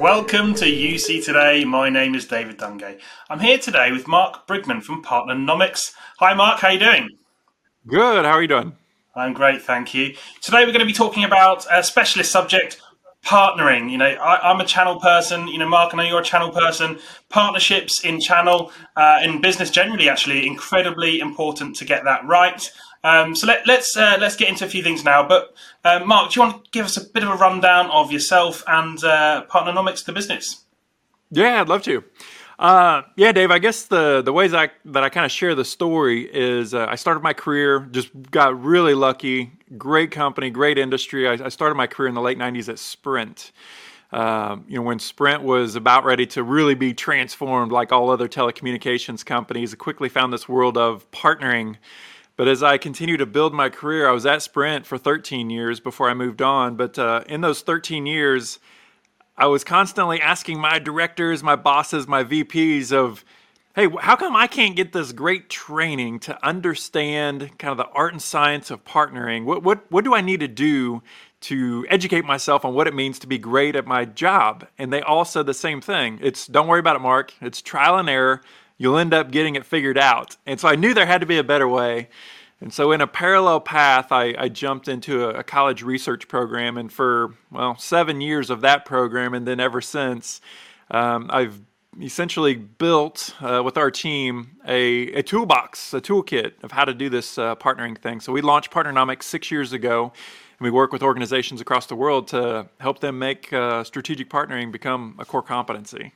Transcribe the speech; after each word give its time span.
Welcome 0.00 0.54
to 0.54 0.64
UC 0.64 1.26
Today. 1.26 1.62
My 1.62 1.90
name 1.90 2.14
is 2.14 2.24
David 2.24 2.56
Dungay. 2.56 2.98
I'm 3.28 3.38
here 3.38 3.58
today 3.58 3.92
with 3.92 4.08
Mark 4.08 4.46
Brigman 4.46 4.82
from 4.82 5.04
Partnernomics. 5.04 5.92
Hi, 6.20 6.32
Mark. 6.32 6.60
How 6.60 6.68
are 6.68 6.72
you 6.72 6.78
doing? 6.78 7.08
Good. 7.86 8.24
How 8.24 8.30
are 8.30 8.40
you 8.40 8.48
doing? 8.48 8.72
I'm 9.14 9.34
great, 9.34 9.60
thank 9.60 9.92
you. 9.92 10.14
Today 10.40 10.60
we're 10.64 10.72
going 10.72 10.78
to 10.78 10.86
be 10.86 10.94
talking 10.94 11.22
about 11.22 11.66
a 11.70 11.82
specialist 11.82 12.32
subject, 12.32 12.80
partnering. 13.26 13.90
You 13.90 13.98
know, 13.98 14.06
I, 14.06 14.50
am 14.50 14.60
a 14.60 14.64
channel 14.64 14.98
person. 14.98 15.48
You 15.48 15.58
know, 15.58 15.68
Mark, 15.68 15.92
I 15.92 15.98
know 15.98 16.02
you're 16.04 16.22
a 16.22 16.24
channel 16.24 16.50
person. 16.50 16.98
Partnerships 17.28 18.02
in 18.02 18.20
channel, 18.20 18.72
uh, 18.96 19.20
in 19.22 19.42
business 19.42 19.68
generally, 19.68 20.08
actually, 20.08 20.46
incredibly 20.46 21.20
important 21.20 21.76
to 21.76 21.84
get 21.84 22.04
that 22.04 22.24
right. 22.24 22.72
Um, 23.02 23.34
so 23.34 23.46
let, 23.46 23.60
us 23.60 23.66
let's, 23.66 23.96
uh, 23.96 24.18
let's 24.20 24.36
get 24.36 24.48
into 24.48 24.64
a 24.64 24.68
few 24.68 24.82
things 24.82 25.04
now. 25.04 25.26
But 25.26 25.54
uh, 25.84 26.00
Mark, 26.04 26.32
do 26.32 26.40
you 26.40 26.46
want 26.46 26.64
to 26.64 26.70
give 26.70 26.84
us 26.84 26.96
a 26.96 27.04
bit 27.04 27.22
of 27.22 27.30
a 27.30 27.36
rundown 27.36 27.90
of 27.90 28.12
yourself 28.12 28.62
and 28.66 29.02
uh, 29.02 29.44
Partnernomics, 29.50 30.04
the 30.04 30.12
business? 30.12 30.64
Yeah, 31.30 31.60
I'd 31.60 31.68
love 31.68 31.82
to. 31.82 32.04
Uh, 32.58 33.02
yeah, 33.16 33.32
Dave. 33.32 33.50
I 33.50 33.58
guess 33.58 33.84
the 33.84 34.20
the 34.20 34.34
ways 34.34 34.52
I 34.52 34.70
that 34.84 35.02
I 35.02 35.08
kind 35.08 35.24
of 35.24 35.32
share 35.32 35.54
the 35.54 35.64
story 35.64 36.28
is 36.30 36.74
uh, 36.74 36.86
I 36.90 36.96
started 36.96 37.22
my 37.22 37.32
career, 37.32 37.88
just 37.90 38.10
got 38.30 38.62
really 38.62 38.92
lucky. 38.92 39.52
Great 39.78 40.10
company, 40.10 40.50
great 40.50 40.76
industry. 40.76 41.26
I, 41.26 41.46
I 41.46 41.48
started 41.48 41.76
my 41.76 41.86
career 41.86 42.10
in 42.10 42.14
the 42.14 42.20
late 42.20 42.36
'90s 42.36 42.68
at 42.68 42.78
Sprint. 42.78 43.52
Um, 44.12 44.66
you 44.68 44.76
know, 44.76 44.82
when 44.82 44.98
Sprint 44.98 45.42
was 45.42 45.74
about 45.74 46.04
ready 46.04 46.26
to 46.26 46.42
really 46.42 46.74
be 46.74 46.92
transformed, 46.92 47.72
like 47.72 47.92
all 47.92 48.10
other 48.10 48.28
telecommunications 48.28 49.24
companies, 49.24 49.72
I 49.72 49.76
quickly 49.76 50.10
found 50.10 50.30
this 50.30 50.46
world 50.46 50.76
of 50.76 51.10
partnering 51.12 51.76
but 52.40 52.48
as 52.48 52.62
I 52.62 52.78
continued 52.78 53.18
to 53.18 53.26
build 53.26 53.52
my 53.52 53.68
career, 53.68 54.08
I 54.08 54.12
was 54.12 54.24
at 54.24 54.40
Sprint 54.40 54.86
for 54.86 54.96
13 54.96 55.50
years 55.50 55.78
before 55.78 56.08
I 56.08 56.14
moved 56.14 56.40
on. 56.40 56.74
But 56.74 56.98
uh, 56.98 57.22
in 57.26 57.42
those 57.42 57.60
13 57.60 58.06
years, 58.06 58.58
I 59.36 59.44
was 59.44 59.62
constantly 59.62 60.22
asking 60.22 60.58
my 60.58 60.78
directors, 60.78 61.42
my 61.42 61.54
bosses, 61.54 62.08
my 62.08 62.24
VPs 62.24 62.92
of, 62.92 63.26
hey, 63.74 63.88
how 64.00 64.16
come 64.16 64.34
I 64.34 64.46
can't 64.46 64.74
get 64.74 64.94
this 64.94 65.12
great 65.12 65.50
training 65.50 66.18
to 66.20 66.42
understand 66.42 67.58
kind 67.58 67.72
of 67.72 67.76
the 67.76 67.92
art 67.92 68.14
and 68.14 68.22
science 68.22 68.70
of 68.70 68.86
partnering? 68.86 69.44
What, 69.44 69.62
what, 69.62 69.92
what 69.92 70.04
do 70.04 70.14
I 70.14 70.22
need 70.22 70.40
to 70.40 70.48
do 70.48 71.02
to 71.40 71.84
educate 71.90 72.24
myself 72.24 72.64
on 72.64 72.72
what 72.72 72.86
it 72.86 72.94
means 72.94 73.18
to 73.18 73.26
be 73.26 73.36
great 73.36 73.76
at 73.76 73.86
my 73.86 74.06
job? 74.06 74.66
And 74.78 74.90
they 74.90 75.02
all 75.02 75.26
said 75.26 75.44
the 75.44 75.52
same 75.52 75.82
thing. 75.82 76.18
It's 76.22 76.46
don't 76.46 76.68
worry 76.68 76.80
about 76.80 76.96
it, 76.96 77.00
Mark. 77.00 77.34
It's 77.42 77.60
trial 77.60 77.98
and 77.98 78.08
error 78.08 78.40
you'll 78.80 78.96
end 78.96 79.12
up 79.12 79.30
getting 79.30 79.56
it 79.56 79.66
figured 79.66 79.98
out. 79.98 80.38
And 80.46 80.58
so 80.58 80.66
I 80.66 80.74
knew 80.74 80.94
there 80.94 81.04
had 81.04 81.20
to 81.20 81.26
be 81.26 81.36
a 81.36 81.44
better 81.44 81.68
way. 81.68 82.08
And 82.60 82.72
so, 82.72 82.92
in 82.92 83.00
a 83.00 83.06
parallel 83.06 83.60
path, 83.60 84.12
I, 84.12 84.34
I 84.36 84.48
jumped 84.48 84.86
into 84.86 85.24
a, 85.24 85.40
a, 85.40 85.42
college 85.42 85.82
research 85.82 86.28
program. 86.28 86.76
And 86.76 86.92
for, 86.92 87.34
well, 87.50 87.76
seven 87.78 88.20
years 88.20 88.50
of 88.50 88.60
that 88.60 88.84
program, 88.84 89.32
and 89.32 89.46
then 89.46 89.60
ever 89.60 89.80
since, 89.80 90.42
um, 90.90 91.30
I've 91.32 91.60
essentially 92.00 92.54
built 92.54 93.34
uh, 93.40 93.62
with 93.64 93.78
our 93.78 93.90
team 93.90 94.58
a, 94.66 95.12
a, 95.12 95.22
toolbox, 95.22 95.94
a 95.94 96.00
toolkit 96.00 96.62
of 96.62 96.72
how 96.72 96.84
to 96.84 96.92
do 96.92 97.08
this 97.08 97.38
uh, 97.38 97.56
partnering 97.56 97.96
thing. 97.96 98.20
So, 98.20 98.30
we 98.30 98.42
launched 98.42 98.70
Partnernomics 98.70 99.22
six 99.22 99.50
years 99.50 99.72
ago. 99.72 100.12
And 100.58 100.64
we 100.66 100.70
work 100.70 100.92
with 100.92 101.02
organizations 101.02 101.62
across 101.62 101.86
the 101.86 101.96
world 101.96 102.28
to 102.28 102.68
help 102.80 103.00
them 103.00 103.18
make 103.18 103.50
uh, 103.50 103.82
strategic 103.82 104.28
partnering 104.28 104.70
become 104.70 105.16
a 105.18 105.24
core 105.24 105.42
competency. 105.42 106.12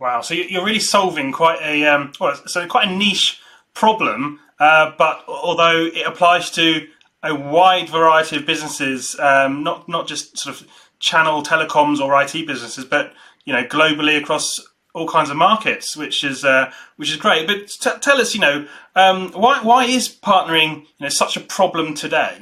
Wow! 0.00 0.20
So 0.20 0.34
you're 0.34 0.64
really 0.64 0.80
solving 0.80 1.30
quite 1.30 1.62
a 1.62 1.86
um, 1.86 2.12
well, 2.18 2.34
so 2.46 2.66
quite 2.66 2.88
a 2.88 2.90
niche 2.90 3.40
problem, 3.72 4.40
uh, 4.62 4.92
but 4.96 5.24
although 5.26 5.86
it 5.86 6.06
applies 6.06 6.48
to 6.48 6.86
a 7.24 7.34
wide 7.34 7.88
variety 7.88 8.36
of 8.36 8.46
businesses, 8.46 9.18
um, 9.18 9.64
not 9.64 9.88
not 9.88 10.06
just 10.06 10.38
sort 10.38 10.54
of 10.54 10.68
channel 11.00 11.42
telecoms 11.42 11.98
or 11.98 12.20
IT 12.22 12.46
businesses, 12.46 12.84
but 12.84 13.12
you 13.44 13.52
know 13.52 13.64
globally 13.64 14.16
across 14.16 14.54
all 14.94 15.08
kinds 15.08 15.30
of 15.30 15.36
markets, 15.36 15.96
which 15.96 16.22
is 16.22 16.44
uh, 16.44 16.70
which 16.94 17.10
is 17.10 17.16
great. 17.16 17.48
But 17.48 17.70
t- 17.70 17.98
tell 18.00 18.20
us, 18.20 18.34
you 18.34 18.40
know, 18.40 18.68
um, 18.94 19.32
why 19.32 19.60
why 19.64 19.84
is 19.86 20.08
partnering 20.08 20.82
you 20.82 21.00
know 21.00 21.08
such 21.08 21.36
a 21.36 21.40
problem 21.40 21.94
today? 21.94 22.38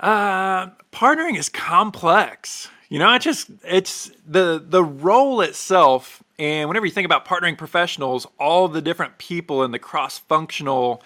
Uh, 0.00 0.68
partnering 0.90 1.36
is 1.36 1.50
complex. 1.50 2.70
You 2.88 2.98
know, 2.98 3.12
it 3.12 3.20
just 3.20 3.50
it's 3.62 4.10
the 4.26 4.64
the 4.66 4.82
role 4.82 5.42
itself, 5.42 6.22
and 6.38 6.68
whenever 6.68 6.86
you 6.86 6.92
think 6.92 7.04
about 7.04 7.26
partnering 7.26 7.56
professionals, 7.56 8.26
all 8.38 8.68
the 8.68 8.82
different 8.82 9.18
people 9.18 9.62
and 9.62 9.72
the 9.72 9.78
cross 9.78 10.18
functional 10.18 11.02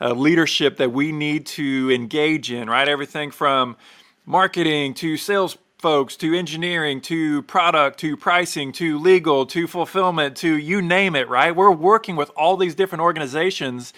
uh, 0.00 0.12
leadership 0.12 0.76
that 0.76 0.92
we 0.92 1.12
need 1.12 1.46
to 1.46 1.90
engage 1.90 2.52
in, 2.52 2.68
right? 2.68 2.88
Everything 2.88 3.30
from 3.30 3.76
marketing 4.24 4.94
to 4.94 5.16
sales 5.16 5.58
folks 5.78 6.16
to 6.16 6.34
engineering 6.34 7.00
to 7.00 7.42
product 7.42 7.98
to 8.00 8.16
pricing 8.16 8.72
to 8.72 8.98
legal 8.98 9.44
to 9.46 9.66
fulfillment 9.66 10.36
to 10.36 10.56
you 10.56 10.80
name 10.80 11.14
it, 11.14 11.28
right? 11.28 11.54
We're 11.54 11.70
working 11.70 12.16
with 12.16 12.30
all 12.36 12.56
these 12.56 12.74
different 12.74 13.02
organizations, 13.02 13.92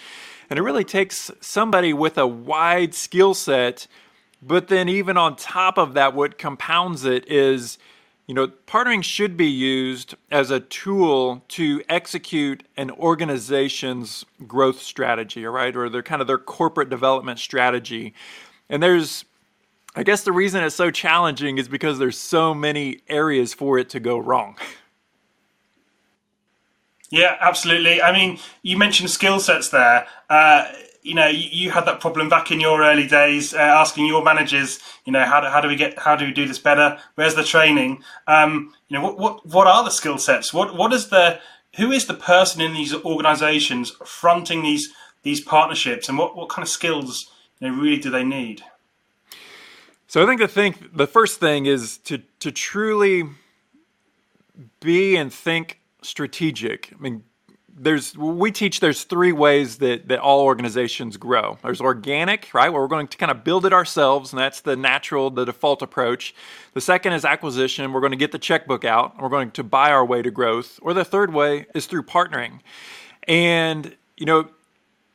and 0.49 0.59
it 0.59 0.61
really 0.61 0.83
takes 0.83 1.31
somebody 1.39 1.93
with 1.93 2.17
a 2.17 2.27
wide 2.27 2.93
skill 2.93 3.33
set 3.33 3.87
but 4.41 4.69
then, 4.69 4.87
even 4.87 5.17
on 5.17 5.35
top 5.35 5.77
of 5.77 5.93
that, 5.95 6.13
what 6.13 6.37
compounds 6.37 7.03
it 7.03 7.29
is, 7.29 7.77
you 8.29 8.35
know, 8.35 8.47
partnering 8.67 9.03
should 9.03 9.35
be 9.35 9.47
used 9.47 10.13
as 10.29 10.51
a 10.51 10.59
tool 10.59 11.43
to 11.47 11.81
execute 11.89 12.61
an 12.77 12.91
organization's 12.91 14.23
growth 14.45 14.83
strategy, 14.83 15.47
all 15.47 15.51
right, 15.51 15.75
or 15.75 15.89
their 15.89 16.03
kind 16.03 16.21
of 16.21 16.27
their 16.27 16.37
corporate 16.37 16.91
development 16.91 17.39
strategy. 17.39 18.13
And 18.69 18.83
there's, 18.83 19.25
I 19.95 20.03
guess, 20.03 20.25
the 20.25 20.31
reason 20.31 20.63
it's 20.63 20.75
so 20.75 20.91
challenging 20.91 21.57
is 21.57 21.67
because 21.67 21.97
there's 21.97 22.19
so 22.19 22.53
many 22.53 22.99
areas 23.09 23.55
for 23.55 23.79
it 23.79 23.89
to 23.89 23.99
go 23.99 24.19
wrong. 24.19 24.57
Yeah, 27.09 27.35
absolutely. 27.41 27.99
I 27.99 28.11
mean, 28.11 28.37
you 28.61 28.77
mentioned 28.77 29.09
skill 29.09 29.39
sets 29.39 29.69
there. 29.69 30.05
Uh, 30.29 30.71
you 31.01 31.13
know, 31.13 31.27
you, 31.27 31.49
you, 31.51 31.71
had 31.71 31.85
that 31.85 31.99
problem 31.99 32.29
back 32.29 32.51
in 32.51 32.59
your 32.59 32.83
early 32.83 33.07
days, 33.07 33.53
uh, 33.53 33.57
asking 33.57 34.05
your 34.05 34.23
managers, 34.23 34.79
you 35.05 35.13
know, 35.13 35.23
how 35.23 35.39
do, 35.39 35.47
how 35.47 35.61
do 35.61 35.67
we 35.67 35.75
get, 35.75 35.97
how 35.97 36.15
do 36.15 36.25
we 36.25 36.31
do 36.31 36.45
this 36.45 36.59
better? 36.59 36.99
Where's 37.15 37.35
the 37.35 37.43
training? 37.43 38.03
Um, 38.27 38.73
you 38.87 38.97
know, 38.97 39.03
what, 39.03 39.17
what, 39.17 39.45
what 39.45 39.67
are 39.67 39.83
the 39.83 39.91
skill 39.91 40.17
sets? 40.17 40.53
What, 40.53 40.75
what 40.75 40.91
is 40.93 41.09
the, 41.09 41.39
who 41.77 41.91
is 41.91 42.05
the 42.05 42.13
person 42.13 42.61
in 42.61 42.73
these 42.73 42.93
organizations 42.93 43.91
fronting 44.05 44.61
these, 44.61 44.89
these 45.23 45.41
partnerships 45.41 46.09
and 46.09 46.17
what, 46.17 46.35
what 46.35 46.49
kind 46.49 46.63
of 46.63 46.69
skills, 46.69 47.31
you 47.59 47.69
know, 47.69 47.77
really 47.77 47.99
do 47.99 48.09
they 48.09 48.23
need? 48.23 48.63
So 50.07 50.23
I 50.23 50.25
think 50.25 50.41
the 50.41 50.47
thing, 50.47 50.75
the 50.91 51.07
first 51.07 51.39
thing 51.39 51.65
is 51.65 51.97
to, 51.99 52.17
to 52.39 52.51
truly 52.51 53.23
be 54.79 55.15
and 55.15 55.31
think 55.31 55.79
strategic. 56.01 56.93
I 56.97 57.01
mean, 57.01 57.23
there's 57.81 58.17
we 58.17 58.51
teach 58.51 58.81
there's 58.81 59.05
three 59.05 59.31
ways 59.31 59.77
that 59.77 60.09
that 60.09 60.19
all 60.19 60.41
organizations 60.41 61.15
grow. 61.15 61.57
There's 61.63 61.79
organic, 61.79 62.53
right, 62.53 62.69
where 62.69 62.81
we're 62.81 62.87
going 62.87 63.07
to 63.07 63.17
kind 63.17 63.31
of 63.31 63.43
build 63.43 63.65
it 63.65 63.71
ourselves, 63.71 64.33
and 64.33 64.39
that's 64.39 64.61
the 64.61 64.75
natural, 64.75 65.29
the 65.29 65.45
default 65.45 65.81
approach. 65.81 66.35
The 66.73 66.81
second 66.81 67.13
is 67.13 67.23
acquisition. 67.23 67.93
We're 67.93 68.01
going 68.01 68.11
to 68.11 68.17
get 68.17 68.33
the 68.33 68.39
checkbook 68.39 68.83
out, 68.83 69.13
and 69.13 69.23
we're 69.23 69.29
going 69.29 69.51
to 69.51 69.63
buy 69.63 69.91
our 69.91 70.05
way 70.05 70.21
to 70.21 70.29
growth. 70.29 70.77
Or 70.81 70.93
the 70.93 71.05
third 71.05 71.33
way 71.33 71.67
is 71.73 71.85
through 71.85 72.03
partnering. 72.03 72.59
And 73.27 73.95
you 74.17 74.25
know, 74.25 74.49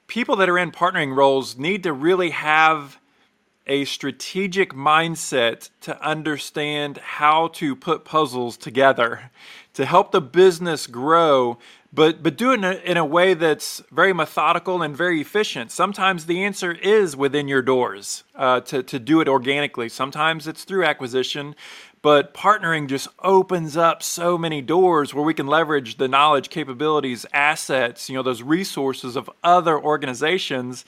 people 0.06 0.36
that 0.36 0.48
are 0.48 0.58
in 0.58 0.72
partnering 0.72 1.14
roles 1.14 1.58
need 1.58 1.82
to 1.82 1.92
really 1.92 2.30
have 2.30 2.98
a 3.66 3.84
strategic 3.84 4.74
mindset 4.74 5.70
to 5.80 6.02
understand 6.06 6.98
how 6.98 7.48
to 7.48 7.74
put 7.74 8.04
puzzles 8.04 8.56
together 8.56 9.30
to 9.74 9.84
help 9.84 10.12
the 10.12 10.20
business 10.20 10.86
grow 10.86 11.58
but 11.94 12.22
but 12.22 12.36
do 12.36 12.50
it 12.52 12.54
in 12.54 12.64
a, 12.64 12.72
in 12.72 12.96
a 12.96 13.04
way 13.04 13.34
that's 13.34 13.82
very 13.92 14.12
methodical 14.12 14.82
and 14.82 14.96
very 14.96 15.20
efficient. 15.20 15.70
Sometimes 15.70 16.26
the 16.26 16.42
answer 16.42 16.72
is 16.72 17.16
within 17.16 17.46
your 17.46 17.62
doors 17.62 18.24
uh, 18.34 18.60
to 18.60 18.82
to 18.82 18.98
do 18.98 19.20
it 19.20 19.28
organically. 19.28 19.88
Sometimes 19.88 20.48
it's 20.48 20.64
through 20.64 20.84
acquisition, 20.84 21.54
but 22.02 22.34
partnering 22.34 22.88
just 22.88 23.08
opens 23.20 23.76
up 23.76 24.02
so 24.02 24.36
many 24.36 24.60
doors 24.60 25.14
where 25.14 25.24
we 25.24 25.34
can 25.34 25.46
leverage 25.46 25.96
the 25.96 26.08
knowledge, 26.08 26.48
capabilities, 26.50 27.24
assets, 27.32 28.08
you 28.08 28.16
know, 28.16 28.22
those 28.22 28.42
resources 28.42 29.16
of 29.16 29.30
other 29.42 29.78
organizations. 29.78 30.84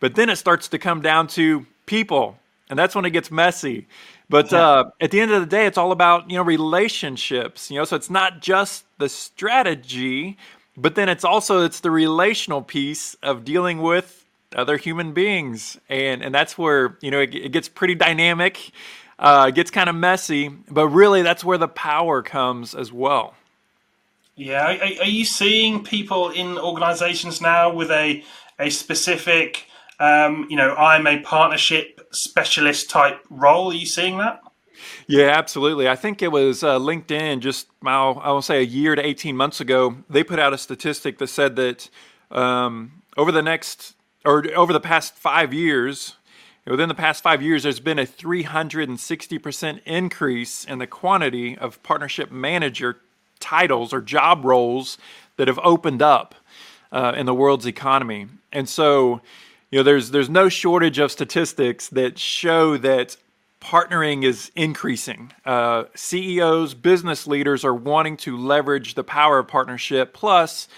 But 0.00 0.14
then 0.14 0.28
it 0.28 0.36
starts 0.36 0.68
to 0.68 0.78
come 0.78 1.00
down 1.00 1.26
to 1.28 1.66
people, 1.86 2.38
and 2.70 2.78
that's 2.78 2.94
when 2.94 3.04
it 3.04 3.10
gets 3.10 3.30
messy. 3.30 3.86
But 4.34 4.52
uh, 4.52 4.86
at 5.00 5.12
the 5.12 5.20
end 5.20 5.30
of 5.30 5.40
the 5.42 5.46
day, 5.46 5.64
it's 5.64 5.78
all 5.78 5.92
about 5.92 6.28
you 6.28 6.36
know 6.36 6.42
relationships. 6.42 7.70
You 7.70 7.78
know, 7.78 7.84
so 7.84 7.94
it's 7.94 8.10
not 8.10 8.42
just 8.42 8.84
the 8.98 9.08
strategy, 9.08 10.36
but 10.76 10.96
then 10.96 11.08
it's 11.08 11.24
also 11.24 11.62
it's 11.62 11.78
the 11.78 11.92
relational 11.92 12.60
piece 12.60 13.14
of 13.22 13.44
dealing 13.44 13.80
with 13.80 14.24
other 14.56 14.76
human 14.76 15.12
beings, 15.12 15.78
and 15.88 16.20
and 16.20 16.34
that's 16.34 16.58
where 16.58 16.98
you 17.00 17.12
know 17.12 17.20
it, 17.20 17.32
it 17.32 17.52
gets 17.52 17.68
pretty 17.68 17.94
dynamic. 17.94 18.72
Uh, 19.20 19.46
it 19.50 19.54
gets 19.54 19.70
kind 19.70 19.88
of 19.88 19.94
messy, 19.94 20.48
but 20.68 20.88
really 20.88 21.22
that's 21.22 21.44
where 21.44 21.58
the 21.58 21.68
power 21.68 22.20
comes 22.20 22.74
as 22.74 22.92
well. 22.92 23.34
Yeah, 24.34 24.66
are, 24.66 25.02
are 25.04 25.08
you 25.08 25.24
seeing 25.24 25.84
people 25.84 26.30
in 26.30 26.58
organisations 26.58 27.40
now 27.40 27.72
with 27.72 27.92
a 27.92 28.24
a 28.58 28.68
specific, 28.70 29.68
um, 30.00 30.48
you 30.50 30.56
know, 30.56 30.74
I'm 30.74 31.06
a 31.06 31.20
partnership 31.20 31.93
specialist 32.14 32.90
type 32.90 33.20
role? 33.30 33.70
Are 33.70 33.74
you 33.74 33.86
seeing 33.86 34.18
that? 34.18 34.42
Yeah, 35.06 35.26
absolutely. 35.26 35.88
I 35.88 35.96
think 35.96 36.22
it 36.22 36.32
was 36.32 36.62
uh, 36.62 36.78
LinkedIn 36.78 37.40
just, 37.40 37.68
I 37.84 38.30
will 38.30 38.42
say, 38.42 38.58
a 38.58 38.64
year 38.64 38.94
to 38.94 39.04
18 39.04 39.36
months 39.36 39.60
ago. 39.60 39.96
They 40.08 40.24
put 40.24 40.38
out 40.38 40.52
a 40.52 40.58
statistic 40.58 41.18
that 41.18 41.28
said 41.28 41.56
that 41.56 41.88
um, 42.30 43.02
over 43.16 43.30
the 43.30 43.42
next, 43.42 43.94
or 44.24 44.44
over 44.54 44.72
the 44.72 44.80
past 44.80 45.14
five 45.16 45.52
years, 45.52 46.16
within 46.66 46.88
the 46.88 46.94
past 46.94 47.22
five 47.22 47.42
years, 47.42 47.62
there's 47.62 47.80
been 47.80 47.98
a 47.98 48.06
360% 48.06 49.80
increase 49.84 50.64
in 50.64 50.78
the 50.78 50.86
quantity 50.86 51.56
of 51.56 51.82
partnership 51.82 52.30
manager 52.32 53.00
titles 53.40 53.92
or 53.92 54.00
job 54.00 54.44
roles 54.44 54.98
that 55.36 55.48
have 55.48 55.60
opened 55.62 56.00
up 56.00 56.34
uh, 56.92 57.12
in 57.16 57.26
the 57.26 57.34
world's 57.34 57.66
economy. 57.66 58.28
And 58.52 58.68
so, 58.68 59.20
you 59.74 59.80
know, 59.80 59.82
there's 59.82 60.12
there's 60.12 60.30
no 60.30 60.48
shortage 60.48 61.00
of 61.00 61.10
statistics 61.10 61.88
that 61.88 62.16
show 62.16 62.76
that 62.76 63.16
partnering 63.60 64.22
is 64.22 64.52
increasing. 64.54 65.32
Uh, 65.44 65.86
CEOs, 65.96 66.74
business 66.74 67.26
leaders 67.26 67.64
are 67.64 67.74
wanting 67.74 68.16
to 68.18 68.36
leverage 68.36 68.94
the 68.94 69.02
power 69.02 69.40
of 69.40 69.48
partnership. 69.48 70.14
Plus, 70.14 70.68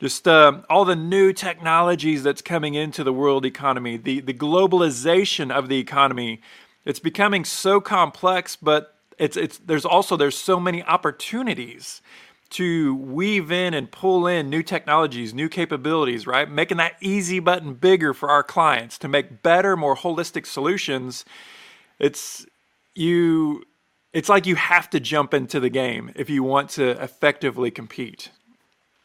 just 0.00 0.28
uh, 0.28 0.60
all 0.68 0.84
the 0.84 0.94
new 0.94 1.32
technologies 1.32 2.22
that's 2.22 2.42
coming 2.42 2.74
into 2.74 3.02
the 3.02 3.12
world 3.12 3.46
economy, 3.46 3.96
the 3.96 4.20
the 4.20 4.34
globalization 4.34 5.50
of 5.50 5.70
the 5.70 5.78
economy. 5.78 6.42
It's 6.84 7.00
becoming 7.00 7.42
so 7.42 7.80
complex, 7.80 8.54
but 8.54 8.98
it's 9.18 9.38
it's 9.38 9.56
there's 9.56 9.86
also 9.86 10.14
there's 10.14 10.36
so 10.36 10.60
many 10.60 10.82
opportunities 10.82 12.02
to 12.50 12.94
weave 12.96 13.50
in 13.50 13.74
and 13.74 13.90
pull 13.90 14.26
in 14.26 14.48
new 14.48 14.62
technologies, 14.62 15.34
new 15.34 15.48
capabilities, 15.48 16.26
right? 16.26 16.50
Making 16.50 16.78
that 16.78 16.96
easy 17.00 17.40
button 17.40 17.74
bigger 17.74 18.14
for 18.14 18.30
our 18.30 18.42
clients 18.42 18.98
to 18.98 19.08
make 19.08 19.42
better, 19.42 19.76
more 19.76 19.96
holistic 19.96 20.46
solutions. 20.46 21.24
It's 21.98 22.46
you 22.94 23.64
it's 24.12 24.28
like 24.28 24.46
you 24.46 24.56
have 24.56 24.88
to 24.90 25.00
jump 25.00 25.34
into 25.34 25.60
the 25.60 25.68
game 25.68 26.10
if 26.16 26.30
you 26.30 26.42
want 26.42 26.70
to 26.70 26.90
effectively 27.02 27.70
compete. 27.70 28.30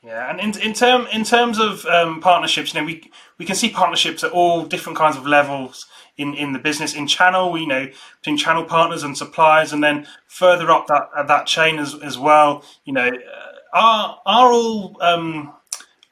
Yeah, 0.04 0.32
and 0.32 0.40
in 0.40 0.60
in 0.60 0.74
term 0.74 1.06
in 1.14 1.24
terms 1.24 1.60
of 1.60 1.86
um, 1.86 2.22
partnerships, 2.22 2.74
you 2.74 2.80
know, 2.80 2.86
we 2.88 3.12
we 3.38 3.46
can 3.46 3.56
see 3.56 3.70
partnerships 3.70 4.24
at 4.24 4.32
all 4.32 4.66
different 4.66 4.98
kinds 4.98 5.16
of 5.16 5.28
levels 5.28 5.86
in, 6.18 6.34
in 6.34 6.54
the 6.54 6.60
business. 6.60 6.96
In 6.96 7.06
channel, 7.06 7.52
we 7.52 7.62
you 7.62 7.68
know 7.68 7.88
between 8.20 8.36
channel 8.36 8.64
partners 8.64 9.04
and 9.04 9.16
suppliers, 9.16 9.72
and 9.72 9.84
then 9.84 10.08
further 10.28 10.72
up 10.72 10.88
that 10.88 11.10
that 11.28 11.46
chain 11.46 11.78
as 11.78 11.94
as 12.02 12.18
well. 12.18 12.64
You 12.84 12.94
know, 12.94 13.10
uh, 13.10 13.78
are 13.78 14.20
are 14.26 14.52
all 14.52 14.98
um, 15.02 15.54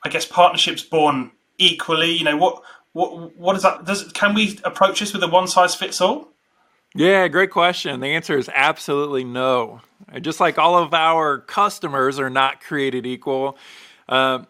I 0.04 0.10
guess 0.10 0.26
partnerships 0.26 0.84
born 0.84 1.32
equally? 1.58 2.12
You 2.12 2.26
know, 2.26 2.38
what 2.38 2.62
what 2.94 3.36
what 3.38 3.56
is 3.56 3.64
that? 3.64 3.86
Does 3.86 4.12
can 4.12 4.36
we 4.36 4.60
approach 4.66 5.00
this 5.00 5.14
with 5.14 5.24
a 5.24 5.28
one 5.28 5.48
size 5.48 5.74
fits 5.74 6.00
all? 6.00 6.30
Yeah, 6.96 7.28
great 7.30 7.52
question. 7.52 8.00
The 8.02 8.08
answer 8.08 8.38
is 8.38 8.50
absolutely 8.54 9.24
no. 9.24 9.82
Just 10.22 10.40
like 10.40 10.58
all 10.60 10.78
of 10.78 10.94
our 10.94 11.40
customers 11.40 12.20
are 12.20 12.30
not 12.30 12.62
created 12.62 13.06
equal, 13.08 13.58
uh, 14.10 14.44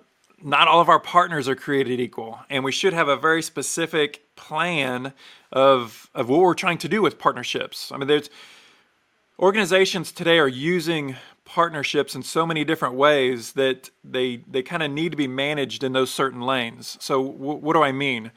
not 0.43 0.67
all 0.67 0.81
of 0.81 0.89
our 0.89 0.99
partners 0.99 1.47
are 1.49 1.55
created 1.55 1.99
equal. 1.99 2.39
And 2.49 2.63
we 2.63 2.71
should 2.71 2.93
have 2.93 3.09
a 3.09 3.17
very 3.17 3.41
specific 3.43 4.23
plan 4.35 5.13
of, 5.51 6.09
of 6.15 6.29
what 6.29 6.39
we're 6.41 6.53
trying 6.55 6.79
to 6.79 6.89
do 6.89 7.01
with 7.01 7.19
partnerships. 7.19 7.91
I 7.91 7.97
mean, 7.97 8.07
there's 8.07 8.29
organizations 9.39 10.11
today 10.11 10.39
are 10.39 10.47
using 10.47 11.15
partnerships 11.45 12.15
in 12.15 12.23
so 12.23 12.45
many 12.45 12.63
different 12.65 12.95
ways 12.95 13.53
that 13.53 13.89
they, 14.03 14.37
they 14.49 14.63
kind 14.63 14.83
of 14.83 14.91
need 14.91 15.11
to 15.11 15.17
be 15.17 15.27
managed 15.27 15.83
in 15.83 15.93
those 15.93 16.11
certain 16.11 16.41
lanes. 16.41 16.97
So, 17.01 17.23
w- 17.33 17.57
what 17.59 17.73
do 17.73 17.83
I 17.83 17.91
mean? 17.91 18.31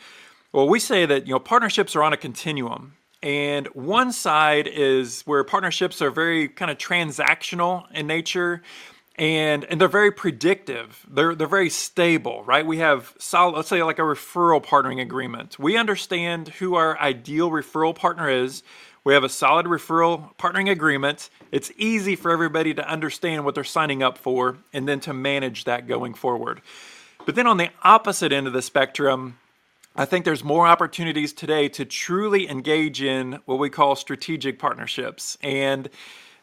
Well, 0.52 0.68
we 0.68 0.80
say 0.80 1.06
that 1.06 1.26
you 1.26 1.34
know 1.34 1.40
partnerships 1.40 1.96
are 1.96 2.02
on 2.02 2.12
a 2.12 2.16
continuum 2.16 2.94
and 3.22 3.68
one 3.68 4.12
side 4.12 4.66
is 4.66 5.22
where 5.22 5.44
partnerships 5.44 6.02
are 6.02 6.10
very 6.10 6.48
kind 6.48 6.70
of 6.70 6.78
transactional 6.78 7.84
in 7.92 8.06
nature 8.06 8.62
and 9.16 9.64
and 9.64 9.80
they're 9.80 9.88
very 9.88 10.10
predictive. 10.10 11.06
They're 11.08 11.34
they're 11.34 11.46
very 11.46 11.70
stable, 11.70 12.42
right? 12.44 12.66
We 12.66 12.78
have 12.78 13.14
solid 13.18 13.56
let's 13.56 13.68
say 13.68 13.82
like 13.82 13.98
a 13.98 14.02
referral 14.02 14.64
partnering 14.64 15.00
agreement. 15.00 15.58
We 15.58 15.76
understand 15.76 16.48
who 16.48 16.74
our 16.74 16.98
ideal 16.98 17.50
referral 17.50 17.94
partner 17.94 18.28
is. 18.28 18.62
We 19.04 19.14
have 19.14 19.24
a 19.24 19.28
solid 19.28 19.66
referral 19.66 20.34
partnering 20.36 20.70
agreement. 20.70 21.28
It's 21.50 21.72
easy 21.76 22.16
for 22.16 22.30
everybody 22.30 22.72
to 22.74 22.88
understand 22.88 23.44
what 23.44 23.54
they're 23.54 23.64
signing 23.64 24.02
up 24.02 24.16
for 24.16 24.58
and 24.72 24.88
then 24.88 25.00
to 25.00 25.12
manage 25.12 25.64
that 25.64 25.88
going 25.88 26.14
forward. 26.14 26.62
But 27.26 27.34
then 27.34 27.46
on 27.46 27.56
the 27.56 27.70
opposite 27.82 28.32
end 28.32 28.46
of 28.46 28.52
the 28.52 28.62
spectrum, 28.62 29.38
I 29.94 30.06
think 30.06 30.24
there's 30.24 30.42
more 30.42 30.66
opportunities 30.66 31.34
today 31.34 31.68
to 31.70 31.84
truly 31.84 32.48
engage 32.48 33.02
in 33.02 33.40
what 33.44 33.58
we 33.58 33.68
call 33.68 33.94
strategic 33.94 34.58
partnerships. 34.58 35.36
And 35.42 35.90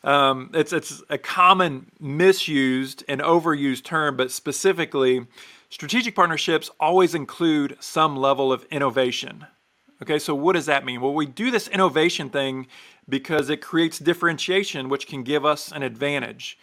um, 0.03 0.51
it's, 0.53 0.71
it's 0.71 1.01
a 1.09 1.17
common 1.17 1.87
misused 1.99 3.03
and 3.07 3.21
overused 3.21 3.83
term, 3.83 4.15
but 4.15 4.31
specifically, 4.31 5.25
strategic 5.71 6.15
partnerships 6.15 6.69
always 6.79 7.15
include 7.15 7.75
some 7.79 8.15
level 8.15 8.53
of 8.53 8.65
innovation. 8.69 9.47
Okay, 10.01 10.19
so 10.19 10.35
what 10.35 10.53
does 10.53 10.67
that 10.67 10.85
mean? 10.85 11.01
Well, 11.01 11.13
we 11.13 11.25
do 11.25 11.49
this 11.49 11.67
innovation 11.67 12.29
thing 12.29 12.67
because 13.09 13.49
it 13.49 13.61
creates 13.61 13.97
differentiation, 13.97 14.89
which 14.89 15.07
can 15.07 15.23
give 15.23 15.43
us 15.43 15.71
an 15.71 15.81
advantage. 15.81 16.57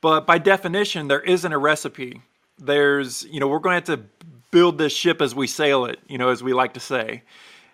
But 0.00 0.26
by 0.26 0.38
definition, 0.38 1.08
there 1.08 1.20
isn't 1.20 1.52
a 1.52 1.58
recipe. 1.58 2.22
There's, 2.58 3.24
you 3.24 3.38
know, 3.38 3.48
we're 3.48 3.60
going 3.60 3.82
to 3.82 3.92
have 3.92 4.00
to 4.00 4.06
build 4.52 4.78
this 4.78 4.92
ship 4.92 5.20
as 5.20 5.34
we 5.34 5.48
sail 5.48 5.84
it, 5.86 5.98
you 6.06 6.16
know, 6.16 6.28
as 6.28 6.44
we 6.44 6.52
like 6.52 6.74
to 6.74 6.80
say. 6.80 7.24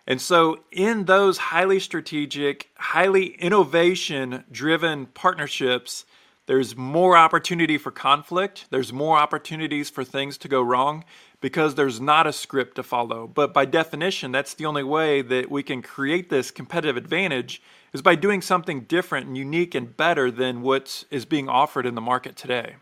And 0.06 0.22
so, 0.22 0.60
in 0.72 1.04
those 1.04 1.36
highly 1.36 1.78
strategic, 1.80 2.70
highly 2.78 3.26
innovation 3.34 4.44
driven 4.50 5.04
partnerships, 5.04 6.06
there's 6.46 6.74
more 6.74 7.14
opportunity 7.14 7.76
for 7.76 7.90
conflict. 7.90 8.68
There's 8.70 8.90
more 8.90 9.18
opportunities 9.18 9.90
for 9.90 10.02
things 10.02 10.38
to 10.38 10.48
go 10.48 10.62
wrong 10.62 11.04
because 11.42 11.74
there's 11.74 12.00
not 12.00 12.26
a 12.26 12.32
script 12.32 12.76
to 12.76 12.82
follow. 12.82 13.26
But 13.26 13.52
by 13.52 13.66
definition, 13.66 14.32
that's 14.32 14.54
the 14.54 14.64
only 14.64 14.82
way 14.82 15.20
that 15.20 15.50
we 15.50 15.62
can 15.62 15.82
create 15.82 16.30
this 16.30 16.50
competitive 16.50 16.96
advantage 16.96 17.60
is 17.92 18.00
by 18.00 18.14
doing 18.14 18.40
something 18.40 18.80
different 18.82 19.26
and 19.26 19.36
unique 19.36 19.74
and 19.74 19.94
better 19.94 20.30
than 20.30 20.62
what 20.62 21.04
is 21.10 21.26
being 21.26 21.50
offered 21.50 21.84
in 21.84 21.94
the 21.94 22.00
market 22.00 22.34
today. 22.34 22.76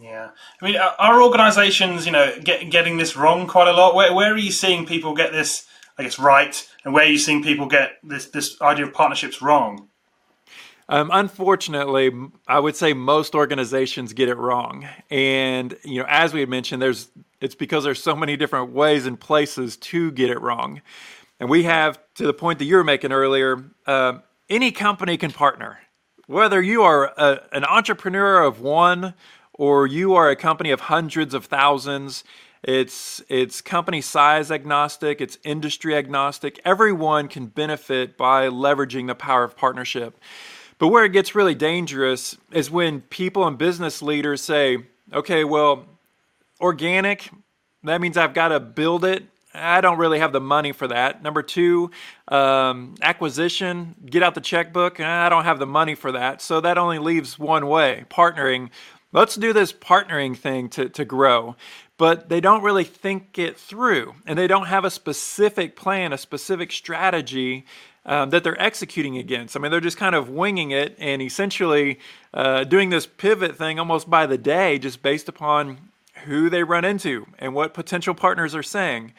Yeah, 0.00 0.30
I 0.60 0.64
mean, 0.64 0.76
are 0.76 1.22
organisations, 1.22 2.06
you 2.06 2.12
know, 2.12 2.32
get, 2.42 2.70
getting 2.70 2.98
this 2.98 3.16
wrong 3.16 3.46
quite 3.48 3.68
a 3.68 3.72
lot? 3.72 3.94
Where 3.94 4.14
where 4.14 4.32
are 4.32 4.38
you 4.38 4.52
seeing 4.52 4.86
people 4.86 5.14
get 5.14 5.32
this, 5.32 5.66
I 5.96 6.04
guess, 6.04 6.18
right, 6.18 6.68
and 6.84 6.94
where 6.94 7.04
are 7.04 7.08
you 7.08 7.18
seeing 7.18 7.42
people 7.42 7.66
get 7.66 7.98
this 8.04 8.26
this 8.26 8.60
idea 8.60 8.86
of 8.86 8.92
partnerships 8.92 9.42
wrong? 9.42 9.88
Um, 10.90 11.10
unfortunately, 11.12 12.10
I 12.46 12.60
would 12.60 12.76
say 12.76 12.92
most 12.92 13.34
organizations 13.34 14.12
get 14.12 14.28
it 14.28 14.36
wrong, 14.36 14.86
and 15.10 15.76
you 15.84 16.00
know, 16.00 16.06
as 16.08 16.32
we 16.32 16.40
had 16.40 16.48
mentioned, 16.48 16.80
there's 16.80 17.08
it's 17.40 17.56
because 17.56 17.82
there's 17.82 18.02
so 18.02 18.14
many 18.14 18.36
different 18.36 18.72
ways 18.72 19.04
and 19.04 19.18
places 19.18 19.76
to 19.78 20.12
get 20.12 20.30
it 20.30 20.40
wrong, 20.40 20.80
and 21.40 21.50
we 21.50 21.64
have 21.64 21.98
to 22.14 22.24
the 22.24 22.32
point 22.32 22.60
that 22.60 22.66
you 22.66 22.76
were 22.76 22.84
making 22.84 23.10
earlier. 23.10 23.64
Uh, 23.84 24.18
any 24.48 24.70
company 24.70 25.16
can 25.16 25.30
partner, 25.30 25.80
whether 26.26 26.62
you 26.62 26.82
are 26.82 27.12
a, 27.16 27.40
an 27.52 27.64
entrepreneur 27.64 28.42
of 28.42 28.60
one 28.60 29.12
or 29.58 29.86
you 29.86 30.14
are 30.14 30.30
a 30.30 30.36
company 30.36 30.70
of 30.70 30.80
hundreds 30.80 31.34
of 31.34 31.44
thousands. 31.44 32.24
It's 32.62 33.22
it's 33.28 33.60
company 33.60 34.00
size 34.00 34.50
agnostic, 34.50 35.20
it's 35.20 35.38
industry 35.44 35.94
agnostic. 35.94 36.58
Everyone 36.64 37.28
can 37.28 37.46
benefit 37.46 38.16
by 38.16 38.48
leveraging 38.48 39.06
the 39.08 39.14
power 39.14 39.44
of 39.44 39.56
partnership. 39.56 40.18
But 40.78 40.88
where 40.88 41.04
it 41.04 41.12
gets 41.12 41.34
really 41.34 41.54
dangerous 41.54 42.36
is 42.52 42.70
when 42.70 43.02
people 43.02 43.46
and 43.46 43.58
business 43.58 44.00
leaders 44.00 44.40
say, 44.40 44.78
"Okay, 45.12 45.44
well, 45.44 45.86
organic, 46.60 47.30
that 47.84 48.00
means 48.00 48.16
I've 48.16 48.34
got 48.34 48.48
to 48.48 48.60
build 48.60 49.04
it. 49.04 49.24
I 49.54 49.80
don't 49.80 49.98
really 49.98 50.18
have 50.18 50.32
the 50.32 50.40
money 50.40 50.72
for 50.72 50.86
that. 50.88 51.22
Number 51.22 51.42
two, 51.42 51.90
um, 52.28 52.94
acquisition, 53.02 53.94
get 54.06 54.22
out 54.22 54.34
the 54.34 54.40
checkbook. 54.40 55.00
I 55.00 55.28
don't 55.28 55.44
have 55.44 55.58
the 55.58 55.66
money 55.66 55.94
for 55.94 56.12
that. 56.12 56.42
So 56.42 56.60
that 56.60 56.78
only 56.78 56.98
leaves 56.98 57.38
one 57.38 57.66
way 57.66 58.04
partnering 58.10 58.70
let's 59.12 59.34
do 59.36 59.52
this 59.52 59.72
partnering 59.72 60.36
thing 60.36 60.68
to, 60.70 60.88
to 60.90 61.04
grow. 61.04 61.56
But 61.96 62.28
they 62.28 62.40
don't 62.40 62.62
really 62.62 62.84
think 62.84 63.38
it 63.38 63.58
through 63.58 64.14
and 64.24 64.38
they 64.38 64.46
don't 64.46 64.66
have 64.66 64.84
a 64.84 64.90
specific 64.90 65.74
plan, 65.74 66.12
a 66.12 66.18
specific 66.18 66.70
strategy 66.70 67.66
um, 68.06 68.30
that 68.30 68.44
they're 68.44 68.60
executing 68.60 69.18
against. 69.18 69.56
I 69.56 69.60
mean, 69.60 69.70
they're 69.70 69.80
just 69.80 69.96
kind 69.96 70.14
of 70.14 70.30
winging 70.30 70.70
it 70.70 70.96
and 70.98 71.20
essentially 71.20 71.98
uh, 72.32 72.64
doing 72.64 72.90
this 72.90 73.06
pivot 73.06 73.56
thing 73.56 73.78
almost 73.78 74.08
by 74.08 74.26
the 74.26 74.38
day, 74.38 74.78
just 74.78 75.02
based 75.02 75.28
upon 75.28 75.90
who 76.24 76.48
they 76.48 76.62
run 76.62 76.84
into 76.84 77.26
and 77.38 77.54
what 77.54 77.74
potential 77.74 78.14
partners 78.14 78.54
are 78.54 78.62
saying. 78.62 79.12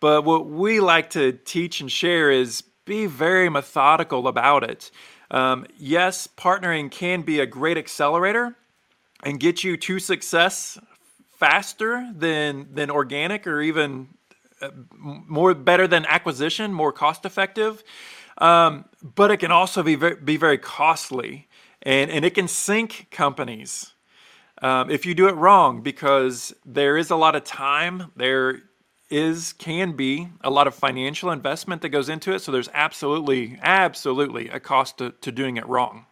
But 0.00 0.24
what 0.24 0.46
we 0.46 0.80
like 0.80 1.10
to 1.10 1.32
teach 1.32 1.80
and 1.80 1.90
share 1.90 2.30
is 2.30 2.62
be 2.84 3.06
very 3.06 3.48
methodical 3.48 4.28
about 4.28 4.64
it. 4.64 4.90
Um, 5.30 5.66
yes, 5.76 6.26
partnering 6.26 6.90
can 6.90 7.22
be 7.22 7.40
a 7.40 7.46
great 7.46 7.78
accelerator, 7.78 8.56
and 9.24 9.40
get 9.40 9.64
you 9.64 9.76
to 9.76 9.98
success 9.98 10.78
faster 11.32 12.10
than 12.14 12.68
than 12.74 12.90
organic 12.90 13.46
or 13.46 13.60
even 13.60 14.08
uh, 14.60 14.70
more 15.00 15.54
better 15.54 15.86
than 15.86 16.06
acquisition, 16.06 16.72
more 16.72 16.92
cost 16.92 17.24
effective. 17.24 17.82
Um, 18.38 18.84
but 19.02 19.30
it 19.30 19.38
can 19.38 19.52
also 19.52 19.82
be 19.82 19.94
very, 19.94 20.16
be 20.16 20.36
very 20.36 20.58
costly, 20.58 21.48
and 21.82 22.10
and 22.10 22.24
it 22.24 22.34
can 22.34 22.48
sink 22.48 23.08
companies 23.10 23.94
um, 24.62 24.90
if 24.90 25.04
you 25.04 25.14
do 25.14 25.28
it 25.28 25.34
wrong 25.34 25.82
because 25.82 26.54
there 26.64 26.96
is 26.96 27.10
a 27.10 27.16
lot 27.16 27.36
of 27.36 27.44
time 27.44 28.10
there 28.16 28.62
is 29.10 29.52
can 29.52 29.92
be 29.92 30.28
a 30.40 30.50
lot 30.50 30.66
of 30.66 30.74
financial 30.74 31.30
investment 31.30 31.82
that 31.82 31.90
goes 31.90 32.08
into 32.08 32.32
it 32.32 32.40
so 32.40 32.50
there's 32.50 32.70
absolutely 32.72 33.58
absolutely 33.62 34.48
a 34.48 34.58
cost 34.58 34.98
to, 34.98 35.10
to 35.20 35.30
doing 35.30 35.56
it 35.56 35.66
wrong 35.68 36.06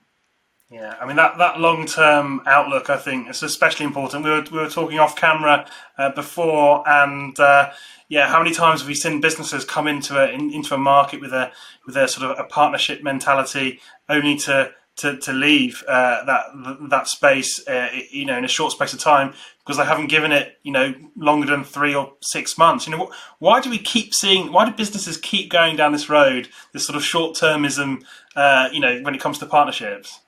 yeah, 0.73 0.97
I 0.99 1.07
mean 1.07 1.17
that, 1.17 1.37
that 1.37 1.61
long 1.61 1.85
term 1.85 2.41
outlook, 2.47 2.88
I 2.88 2.97
think, 2.97 3.29
is 3.29 3.43
especially 3.43 3.85
important. 3.85 4.25
We 4.25 4.31
were 4.31 4.45
we 4.50 4.59
were 4.59 4.71
talking 4.71 4.99
off 4.99 5.14
camera 5.14 5.67
uh, 5.99 6.12
before, 6.12 6.83
and 6.88 7.38
uh, 7.38 7.73
yeah, 8.09 8.26
how 8.26 8.43
many 8.43 8.55
times 8.55 8.81
have 8.81 8.88
we 8.88 8.95
seen 8.95 9.21
businesses 9.21 9.67
come 9.67 9.87
into 9.87 10.19
a 10.19 10.29
in, 10.33 10.50
into 10.50 10.75
a 10.75 10.79
market 10.79 11.21
with 11.21 11.35
a 11.35 11.52
with 11.87 11.95
a 11.99 12.09
sort 12.09 12.31
of 12.31 12.38
a 12.38 12.45
partnership 12.45 13.02
mentality, 13.02 13.81
only 14.09 14.38
to 14.38 14.73
to, 14.97 15.19
to 15.19 15.33
leave 15.35 15.85
uh, 15.87 16.25
that 16.25 16.47
that 16.88 17.07
space, 17.07 17.67
uh, 17.69 17.91
you 18.11 18.25
know, 18.25 18.38
in 18.38 18.45
a 18.47 18.49
short 18.49 18.73
space 18.73 18.95
of 18.95 18.99
time 18.99 19.35
because 19.59 19.76
they 19.76 19.85
haven't 19.85 20.07
given 20.07 20.33
it, 20.33 20.59
you 20.62 20.73
know, 20.73 20.95
longer 21.17 21.47
than 21.47 21.64
three 21.64 21.95
or 21.95 22.14
six 22.23 22.57
months. 22.57 22.87
You 22.87 22.97
know, 22.97 23.12
why 23.41 23.61
do 23.61 23.69
we 23.69 23.79
keep 23.79 24.14
seeing? 24.14 24.50
Why 24.50 24.64
do 24.64 24.73
businesses 24.73 25.19
keep 25.19 25.50
going 25.50 25.76
down 25.76 25.93
this 25.93 26.09
road, 26.09 26.49
this 26.73 26.87
sort 26.87 26.97
of 26.97 27.05
short 27.05 27.37
termism? 27.37 28.05
Uh, 28.35 28.71
you 28.73 28.81
know, 28.81 29.02
when 29.02 29.14
it 29.14 29.21
comes 29.21 29.38
to 29.41 29.45
partnerships. 29.45 30.22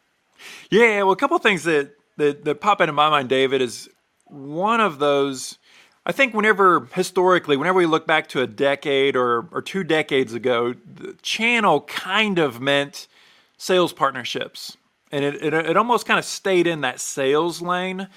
Yeah, 0.71 1.03
well, 1.03 1.13
a 1.13 1.17
couple 1.17 1.39
things 1.39 1.65
that, 1.65 1.93
that 2.17 2.45
that 2.45 2.61
pop 2.61 2.81
into 2.81 2.93
my 2.93 3.11
mind, 3.11 3.29
David, 3.29 3.63
is 3.63 3.89
one 4.27 4.81
of 4.81 4.99
those. 4.99 5.59
I 6.07 6.13
think 6.13 6.35
whenever 6.35 6.89
historically, 6.95 7.57
whenever 7.57 7.79
we 7.79 7.87
look 7.87 8.07
back 8.07 8.29
to 8.29 8.43
a 8.43 8.47
decade 8.47 9.17
or 9.17 9.49
or 9.53 9.63
two 9.63 9.85
decades 9.85 10.35
ago, 10.35 10.75
the 10.75 11.15
channel 11.23 11.83
kind 11.83 12.39
of 12.39 12.61
meant 12.61 13.09
sales 13.57 13.93
partnerships, 13.93 14.77
and 15.11 15.25
it 15.25 15.35
it, 15.43 15.55
it 15.55 15.77
almost 15.77 16.07
kind 16.07 16.19
of 16.19 16.25
stayed 16.25 16.67
in 16.67 16.83
that 16.83 17.01
sales 17.01 17.63
lane. 17.63 18.09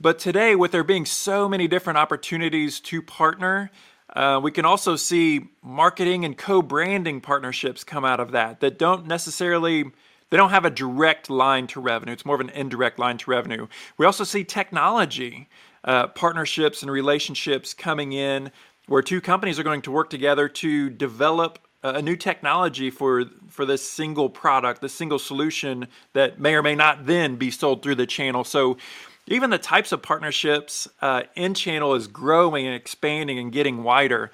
But 0.00 0.18
today, 0.18 0.54
with 0.56 0.72
there 0.72 0.84
being 0.84 1.06
so 1.06 1.48
many 1.48 1.68
different 1.68 1.98
opportunities 1.98 2.80
to 2.80 3.00
partner, 3.00 3.70
uh, 4.14 4.40
we 4.42 4.50
can 4.50 4.64
also 4.64 4.96
see 4.96 5.48
marketing 5.62 6.24
and 6.24 6.36
co-branding 6.36 7.20
partnerships 7.20 7.84
come 7.84 8.04
out 8.04 8.20
of 8.20 8.32
that 8.32 8.60
that 8.60 8.78
don't 8.78 9.06
necessarily 9.06 9.84
they 10.30 10.36
don't 10.36 10.50
have 10.50 10.64
a 10.64 10.70
direct 10.70 11.30
line 11.30 11.66
to 11.68 11.80
revenue. 11.80 12.12
It's 12.12 12.24
more 12.24 12.34
of 12.34 12.40
an 12.40 12.50
indirect 12.50 12.98
line 12.98 13.18
to 13.18 13.30
revenue. 13.30 13.66
We 13.96 14.06
also 14.06 14.24
see 14.24 14.44
technology 14.44 15.48
uh, 15.84 16.08
partnerships 16.08 16.82
and 16.82 16.90
relationships 16.90 17.74
coming 17.74 18.12
in 18.12 18.50
where 18.86 19.02
two 19.02 19.20
companies 19.20 19.58
are 19.58 19.62
going 19.62 19.82
to 19.82 19.90
work 19.90 20.10
together 20.10 20.48
to 20.48 20.90
develop 20.90 21.58
a 21.82 22.00
new 22.00 22.16
technology 22.16 22.90
for 22.90 23.26
for 23.48 23.66
this 23.66 23.88
single 23.88 24.30
product, 24.30 24.80
this 24.80 24.94
single 24.94 25.18
solution 25.18 25.86
that 26.14 26.40
may 26.40 26.54
or 26.54 26.62
may 26.62 26.74
not 26.74 27.04
then 27.04 27.36
be 27.36 27.50
sold 27.50 27.82
through 27.82 27.94
the 27.94 28.06
channel. 28.06 28.42
So 28.42 28.78
even 29.26 29.50
the 29.50 29.58
types 29.58 29.92
of 29.92 30.02
partnerships 30.02 30.88
uh, 31.02 31.22
in 31.36 31.54
channel 31.54 31.94
is 31.94 32.06
growing 32.08 32.66
and 32.66 32.74
expanding 32.74 33.38
and 33.38 33.52
getting 33.52 33.82
wider. 33.82 34.30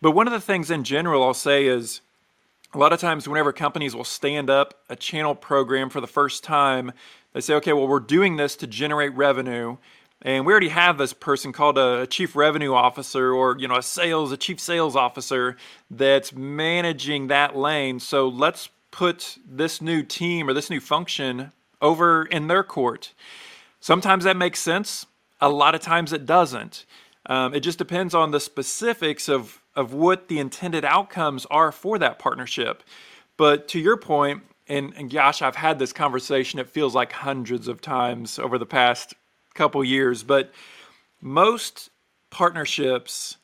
But 0.00 0.12
one 0.12 0.26
of 0.26 0.32
the 0.32 0.40
things 0.40 0.70
in 0.70 0.84
general 0.84 1.22
I'll 1.22 1.34
say 1.34 1.66
is 1.66 2.00
a 2.74 2.78
lot 2.78 2.92
of 2.92 3.00
times 3.00 3.28
whenever 3.28 3.52
companies 3.52 3.94
will 3.94 4.04
stand 4.04 4.50
up 4.50 4.82
a 4.88 4.96
channel 4.96 5.34
program 5.34 5.88
for 5.90 6.00
the 6.00 6.06
first 6.06 6.44
time 6.44 6.92
they 7.32 7.40
say 7.40 7.54
okay 7.54 7.72
well 7.72 7.88
we're 7.88 8.00
doing 8.00 8.36
this 8.36 8.56
to 8.56 8.66
generate 8.66 9.14
revenue 9.14 9.76
and 10.22 10.44
we 10.44 10.52
already 10.52 10.68
have 10.68 10.98
this 10.98 11.12
person 11.12 11.52
called 11.52 11.78
a 11.78 12.06
chief 12.06 12.34
revenue 12.34 12.74
officer 12.74 13.32
or 13.32 13.56
you 13.58 13.68
know 13.68 13.76
a 13.76 13.82
sales 13.82 14.32
a 14.32 14.36
chief 14.36 14.58
sales 14.58 14.96
officer 14.96 15.56
that's 15.90 16.32
managing 16.32 17.28
that 17.28 17.56
lane. 17.56 18.00
So 18.00 18.28
let's 18.28 18.68
put 18.90 19.38
this 19.46 19.80
new 19.80 20.02
team 20.02 20.48
or 20.48 20.52
this 20.52 20.70
new 20.70 20.80
function 20.80 21.52
over 21.80 22.24
in 22.24 22.48
their 22.48 22.64
court. 22.64 23.14
Sometimes 23.80 24.24
that 24.24 24.36
makes 24.36 24.58
sense. 24.58 25.06
A 25.40 25.48
lot 25.48 25.76
of 25.76 25.80
times 25.80 26.12
it 26.12 26.26
doesn't. 26.26 26.84
Um, 27.26 27.54
it 27.54 27.60
just 27.60 27.78
depends 27.78 28.14
on 28.14 28.32
the 28.32 28.40
specifics 28.40 29.28
of 29.28 29.62
of 29.78 29.94
what 29.94 30.26
the 30.26 30.40
intended 30.40 30.84
outcomes 30.84 31.46
are 31.52 31.70
for 31.70 32.00
that 32.00 32.18
partnership. 32.18 32.82
But 33.36 33.68
to 33.68 33.78
your 33.78 33.96
point, 33.96 34.42
and, 34.66 34.92
and 34.96 35.08
gosh, 35.08 35.40
I've 35.40 35.54
had 35.54 35.78
this 35.78 35.92
conversation, 35.92 36.58
it 36.58 36.68
feels 36.68 36.96
like 36.96 37.12
hundreds 37.12 37.68
of 37.68 37.80
times 37.80 38.40
over 38.40 38.58
the 38.58 38.66
past 38.66 39.14
couple 39.54 39.84
years, 39.84 40.24
but 40.24 40.50
most 41.22 41.90
partnerships 42.30 43.36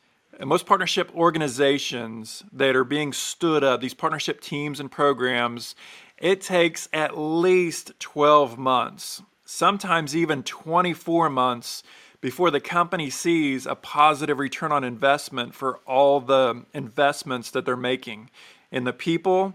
most 0.45 0.67
partnership 0.67 1.15
organizations 1.15 2.43
that 2.53 2.75
are 2.75 2.83
being 2.83 3.13
stood 3.13 3.63
up, 3.63 3.81
these 3.81 3.95
partnership 3.95 4.41
teams 4.41 4.81
and 4.81 4.91
programs, 4.91 5.77
it 6.19 6.41
takes 6.41 6.89
at 6.93 7.17
least 7.17 7.93
12 8.01 8.59
months, 8.59 9.23
sometimes 9.45 10.17
even 10.17 10.43
24 10.43 11.31
months 11.31 11.85
before 12.25 12.51
the 12.51 12.59
company 12.59 13.11
sees 13.11 13.67
a 13.67 13.75
positive 13.75 14.39
return 14.39 14.73
on 14.73 14.83
investment 14.83 15.55
for 15.55 15.77
all 15.81 16.21
the 16.21 16.65
investments 16.73 17.51
that 17.51 17.67
they're 17.67 17.77
making 17.77 18.31
in 18.71 18.85
the 18.85 18.95
people, 18.95 19.53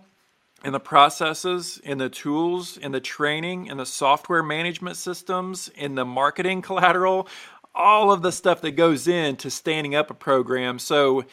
in 0.63 0.71
the 0.71 0.79
processes, 0.79 1.81
in 1.83 1.97
the 1.97 2.09
tools, 2.09 2.77
in 2.77 2.91
the 2.91 2.99
training, 2.99 3.65
in 3.65 3.77
the 3.77 3.88
software 3.88 4.43
management 4.43 4.97
systems, 4.97 5.69
in 5.69 5.95
the 5.95 6.05
marketing 6.05 6.61
collateral, 6.69 7.27
all 7.73 8.11
of 8.11 8.21
the 8.21 8.31
stuff 8.31 8.61
that 8.61 8.73
goes 8.73 9.07
into 9.07 9.49
standing 9.49 9.95
up 9.95 10.11
a 10.11 10.13
program. 10.13 10.77
So, 10.77 11.25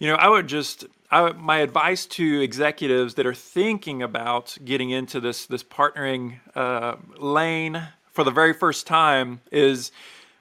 you 0.00 0.08
know, 0.08 0.16
I 0.16 0.28
would 0.28 0.48
just 0.48 0.86
I, 1.08 1.30
my 1.34 1.58
advice 1.58 2.04
to 2.06 2.40
executives 2.40 3.14
that 3.14 3.26
are 3.26 3.32
thinking 3.34 4.02
about 4.02 4.58
getting 4.64 4.90
into 4.90 5.20
this 5.20 5.46
this 5.46 5.62
partnering 5.62 6.40
uh, 6.56 6.96
lane 7.16 7.80
for 8.10 8.24
the 8.24 8.32
very 8.32 8.52
first 8.52 8.88
time 8.88 9.40
is 9.52 9.92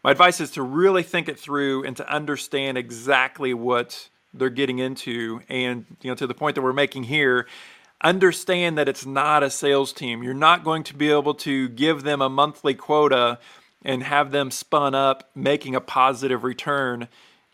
my 0.03 0.11
advice 0.11 0.39
is 0.39 0.51
to 0.51 0.63
really 0.63 1.03
think 1.03 1.29
it 1.29 1.39
through 1.39 1.83
and 1.83 1.97
to 1.97 2.09
understand 2.11 2.77
exactly 2.77 3.53
what 3.53 4.09
they're 4.33 4.49
getting 4.49 4.79
into 4.79 5.41
and 5.49 5.85
you 6.01 6.09
know 6.09 6.15
to 6.15 6.27
the 6.27 6.33
point 6.33 6.55
that 6.55 6.61
we're 6.61 6.73
making 6.73 7.03
here 7.03 7.47
understand 8.01 8.77
that 8.77 8.87
it's 8.87 9.05
not 9.05 9.43
a 9.43 9.49
sales 9.49 9.93
team. 9.93 10.23
You're 10.23 10.33
not 10.33 10.63
going 10.63 10.83
to 10.83 10.95
be 10.95 11.11
able 11.11 11.33
to 11.35 11.69
give 11.69 12.03
them 12.03 12.21
a 12.21 12.29
monthly 12.29 12.73
quota 12.73 13.39
and 13.83 14.03
have 14.03 14.31
them 14.31 14.51
spun 14.51 14.95
up 14.95 15.29
making 15.35 15.75
a 15.75 15.81
positive 15.81 16.43
return 16.43 17.07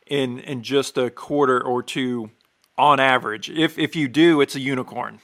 in 0.08 0.40
in 0.40 0.62
just 0.62 0.98
a 0.98 1.10
quarter 1.10 1.62
or 1.62 1.82
two 1.82 2.32
on 2.78 3.00
average. 3.00 3.50
If 3.50 3.78
if 3.78 3.96
you 3.96 4.08
do 4.08 4.42
it's 4.42 4.56
a 4.56 4.60
unicorn. 4.60 5.20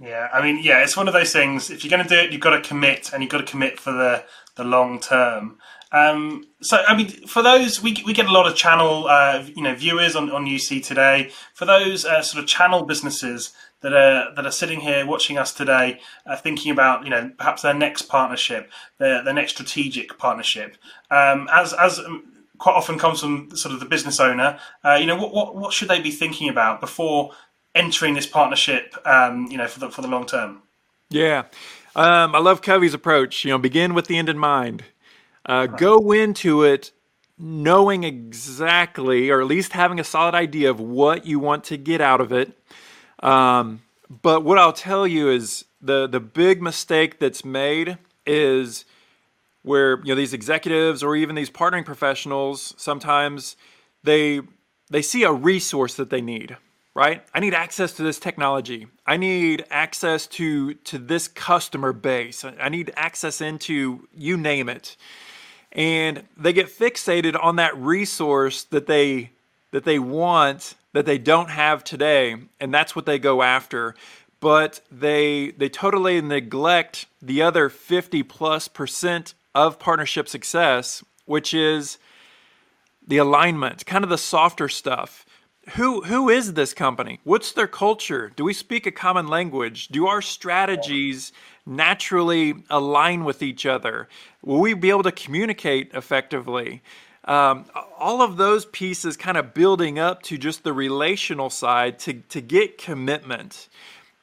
Yeah 0.00 0.28
i 0.32 0.40
mean 0.40 0.62
yeah 0.62 0.82
it's 0.82 0.96
one 0.96 1.08
of 1.08 1.14
those 1.14 1.32
things 1.32 1.68
if 1.68 1.84
you're 1.84 1.90
going 1.90 2.02
to 2.02 2.08
do 2.08 2.18
it 2.18 2.32
you've 2.32 2.40
got 2.40 2.56
to 2.56 2.66
commit 2.66 3.12
and 3.12 3.22
you've 3.22 3.32
got 3.32 3.38
to 3.38 3.44
commit 3.44 3.78
for 3.78 3.92
the 3.92 4.24
the 4.56 4.64
long 4.64 5.00
term 5.00 5.58
um, 5.92 6.46
so, 6.60 6.78
I 6.86 6.96
mean, 6.96 7.08
for 7.26 7.42
those, 7.42 7.82
we, 7.82 8.02
we 8.06 8.12
get 8.12 8.26
a 8.26 8.32
lot 8.32 8.46
of 8.46 8.54
channel, 8.54 9.06
uh, 9.08 9.44
you 9.54 9.62
know, 9.62 9.74
viewers 9.74 10.14
on, 10.14 10.30
on 10.30 10.46
UC 10.46 10.84
today. 10.84 11.30
For 11.54 11.64
those 11.64 12.04
uh, 12.04 12.22
sort 12.22 12.42
of 12.42 12.48
channel 12.48 12.84
businesses 12.84 13.52
that 13.80 13.92
are 13.92 14.32
that 14.34 14.46
are 14.46 14.52
sitting 14.52 14.80
here 14.80 15.06
watching 15.06 15.38
us 15.38 15.52
today, 15.52 16.00
uh, 16.26 16.36
thinking 16.36 16.70
about, 16.70 17.04
you 17.04 17.10
know, 17.10 17.32
perhaps 17.38 17.62
their 17.62 17.74
next 17.74 18.02
partnership, 18.02 18.70
their 18.98 19.24
their 19.24 19.34
next 19.34 19.52
strategic 19.52 20.16
partnership, 20.18 20.76
um, 21.10 21.48
as 21.52 21.72
as 21.72 21.98
um, 21.98 22.24
quite 22.58 22.74
often 22.74 22.98
comes 22.98 23.20
from 23.20 23.54
sort 23.56 23.74
of 23.74 23.80
the 23.80 23.86
business 23.86 24.20
owner, 24.20 24.58
uh, 24.84 24.94
you 24.94 25.06
know, 25.06 25.16
what, 25.16 25.32
what 25.34 25.56
what 25.56 25.72
should 25.72 25.88
they 25.88 26.00
be 26.00 26.10
thinking 26.10 26.48
about 26.48 26.80
before 26.80 27.32
entering 27.74 28.14
this 28.14 28.26
partnership, 28.26 28.94
um, 29.06 29.46
you 29.50 29.56
know, 29.56 29.66
for 29.66 29.80
the 29.80 29.90
for 29.90 30.02
the 30.02 30.08
long 30.08 30.26
term? 30.26 30.62
Yeah. 31.08 31.46
Um, 31.96 32.36
I 32.36 32.38
love 32.38 32.62
Covey's 32.62 32.94
approach. 32.94 33.44
You 33.44 33.50
know, 33.50 33.58
begin 33.58 33.94
with 33.94 34.06
the 34.06 34.18
end 34.18 34.28
in 34.28 34.38
mind. 34.38 34.84
Uh, 35.46 35.66
go 35.66 36.12
into 36.12 36.62
it 36.62 36.92
knowing 37.38 38.04
exactly, 38.04 39.30
or 39.30 39.40
at 39.40 39.46
least 39.46 39.72
having 39.72 39.98
a 39.98 40.04
solid 40.04 40.34
idea 40.34 40.70
of 40.70 40.78
what 40.78 41.24
you 41.24 41.38
want 41.38 41.64
to 41.64 41.76
get 41.76 42.00
out 42.00 42.20
of 42.20 42.32
it. 42.32 42.52
Um, 43.22 43.82
but 44.22 44.44
what 44.44 44.58
I'll 44.58 44.72
tell 44.72 45.06
you 45.06 45.30
is 45.30 45.64
the 45.80 46.06
the 46.06 46.20
big 46.20 46.60
mistake 46.60 47.18
that's 47.18 47.44
made 47.44 47.98
is 48.26 48.84
where 49.62 49.98
you 49.98 50.06
know 50.06 50.14
these 50.14 50.34
executives 50.34 51.02
or 51.02 51.16
even 51.16 51.34
these 51.34 51.50
partnering 51.50 51.84
professionals 51.84 52.74
sometimes 52.76 53.56
they 54.02 54.40
they 54.90 55.02
see 55.02 55.22
a 55.22 55.32
resource 55.32 55.94
that 55.94 56.10
they 56.10 56.20
need 56.20 56.56
right? 56.92 57.22
I 57.32 57.38
need 57.38 57.54
access 57.54 57.92
to 57.94 58.02
this 58.02 58.18
technology. 58.18 58.88
I 59.06 59.16
need 59.16 59.64
access 59.70 60.26
to 60.28 60.74
to 60.74 60.98
this 60.98 61.28
customer 61.28 61.92
base. 61.92 62.44
I 62.44 62.68
need 62.68 62.92
access 62.96 63.40
into 63.40 64.08
you 64.12 64.36
name 64.36 64.68
it 64.68 64.96
and 65.72 66.24
they 66.36 66.52
get 66.52 66.68
fixated 66.68 67.42
on 67.42 67.56
that 67.56 67.76
resource 67.76 68.64
that 68.64 68.86
they 68.86 69.30
that 69.72 69.84
they 69.84 69.98
want 69.98 70.74
that 70.92 71.06
they 71.06 71.18
don't 71.18 71.50
have 71.50 71.84
today 71.84 72.36
and 72.58 72.74
that's 72.74 72.96
what 72.96 73.06
they 73.06 73.18
go 73.18 73.42
after. 73.42 73.94
But 74.40 74.80
they 74.90 75.52
they 75.52 75.68
totally 75.68 76.20
neglect 76.20 77.06
the 77.20 77.42
other 77.42 77.68
50 77.68 78.22
plus 78.24 78.68
percent 78.68 79.34
of 79.54 79.78
partnership 79.78 80.28
success 80.28 81.04
which 81.26 81.52
is 81.52 81.98
the 83.06 83.18
alignment 83.18 83.84
kind 83.84 84.04
of 84.04 84.10
the 84.10 84.18
softer 84.18 84.68
stuff 84.68 85.26
who 85.70 86.02
who 86.02 86.28
is 86.28 86.54
this 86.54 86.72
company? 86.74 87.20
What's 87.24 87.52
their 87.52 87.68
culture? 87.68 88.32
Do 88.34 88.44
we 88.44 88.52
speak 88.52 88.86
a 88.86 88.90
common 88.90 89.28
language? 89.28 89.88
Do 89.88 90.06
our 90.06 90.22
strategies 90.22 91.32
naturally 91.66 92.54
align 92.70 93.24
with 93.24 93.42
each 93.42 93.66
other? 93.66 94.08
Will 94.42 94.60
we 94.60 94.74
be 94.74 94.90
able 94.90 95.02
to 95.04 95.12
communicate 95.12 95.92
effectively? 95.94 96.82
Um, 97.24 97.66
all 97.98 98.22
of 98.22 98.38
those 98.38 98.64
pieces 98.66 99.16
kind 99.16 99.36
of 99.36 99.52
building 99.52 99.98
up 99.98 100.22
to 100.22 100.38
just 100.38 100.64
the 100.64 100.72
relational 100.72 101.50
side 101.50 101.98
to, 102.00 102.14
to 102.14 102.40
get 102.40 102.78
commitment 102.78 103.68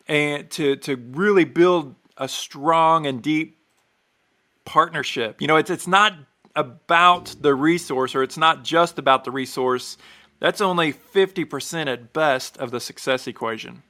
and 0.08 0.50
to, 0.52 0.76
to 0.78 0.96
really 0.96 1.44
build 1.44 1.96
a 2.18 2.28
strong 2.28 3.06
and 3.06 3.22
deep 3.22 3.60
partnership. 4.66 5.42
You 5.42 5.48
know, 5.48 5.58
it's, 5.58 5.70
it's 5.70 5.88
not 5.88 6.14
about 6.56 7.36
the 7.40 7.54
resource 7.54 8.16
or 8.16 8.24
it's 8.24 8.38
not 8.38 8.64
just 8.64 8.98
about 8.98 9.24
the 9.24 9.32
resource. 9.32 9.98
That's 10.40 10.62
only 10.62 10.94
50% 10.94 11.88
at 11.88 12.14
best 12.14 12.58
of 12.58 12.72
the 12.72 12.80
success 12.80 13.28
equation. 13.28 13.84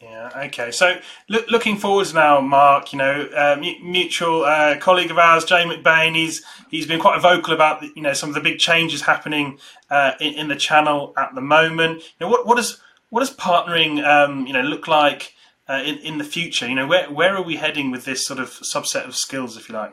Yeah. 0.00 0.30
Okay. 0.46 0.70
So 0.70 0.98
look, 1.28 1.50
looking 1.50 1.76
forwards 1.76 2.14
now, 2.14 2.40
Mark. 2.40 2.92
You 2.94 2.98
know, 2.98 3.28
uh, 3.36 3.56
mutual 3.60 4.44
uh, 4.44 4.78
colleague 4.78 5.10
of 5.10 5.18
ours, 5.18 5.44
Jay 5.44 5.62
McBain. 5.64 6.14
He's 6.14 6.42
he's 6.70 6.86
been 6.86 7.00
quite 7.00 7.20
vocal 7.20 7.52
about 7.52 7.82
you 7.82 8.00
know 8.00 8.14
some 8.14 8.30
of 8.30 8.34
the 8.34 8.40
big 8.40 8.58
changes 8.58 9.02
happening 9.02 9.58
uh, 9.90 10.12
in, 10.18 10.34
in, 10.34 10.48
the 10.48 10.56
channel 10.56 11.12
at 11.18 11.34
the 11.34 11.42
moment. 11.42 11.98
You 11.98 12.26
know, 12.26 12.28
what 12.28 12.46
what 12.46 12.56
does 12.56 12.80
what 13.10 13.20
does 13.20 13.36
partnering 13.36 14.02
um, 14.02 14.46
you 14.46 14.54
know 14.54 14.62
look 14.62 14.88
like 14.88 15.34
uh, 15.68 15.82
in 15.84 15.98
in 15.98 16.16
the 16.16 16.24
future? 16.24 16.66
You 16.66 16.76
know, 16.76 16.86
where 16.86 17.10
where 17.10 17.36
are 17.36 17.42
we 17.42 17.56
heading 17.56 17.90
with 17.90 18.06
this 18.06 18.24
sort 18.24 18.40
of 18.40 18.48
subset 18.48 19.06
of 19.06 19.14
skills, 19.14 19.58
if 19.58 19.68
you 19.68 19.74
like? 19.74 19.92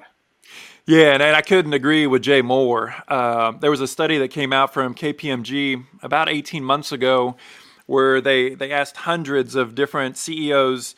Yeah, 0.89 1.11
and, 1.11 1.21
and 1.21 1.35
I 1.35 1.41
couldn't 1.41 1.73
agree 1.73 2.07
with 2.07 2.21
Jay 2.21 2.41
more. 2.41 2.95
Uh, 3.09 3.51
there 3.51 3.69
was 3.69 3.81
a 3.81 3.87
study 3.87 4.17
that 4.19 4.29
came 4.29 4.53
out 4.53 4.73
from 4.73 4.95
KPMG 4.95 5.83
about 6.01 6.29
18 6.29 6.63
months 6.63 6.93
ago 6.93 7.35
where 7.87 8.21
they, 8.21 8.55
they 8.55 8.71
asked 8.71 8.95
hundreds 8.95 9.53
of 9.53 9.75
different 9.75 10.15
CEOs, 10.15 10.95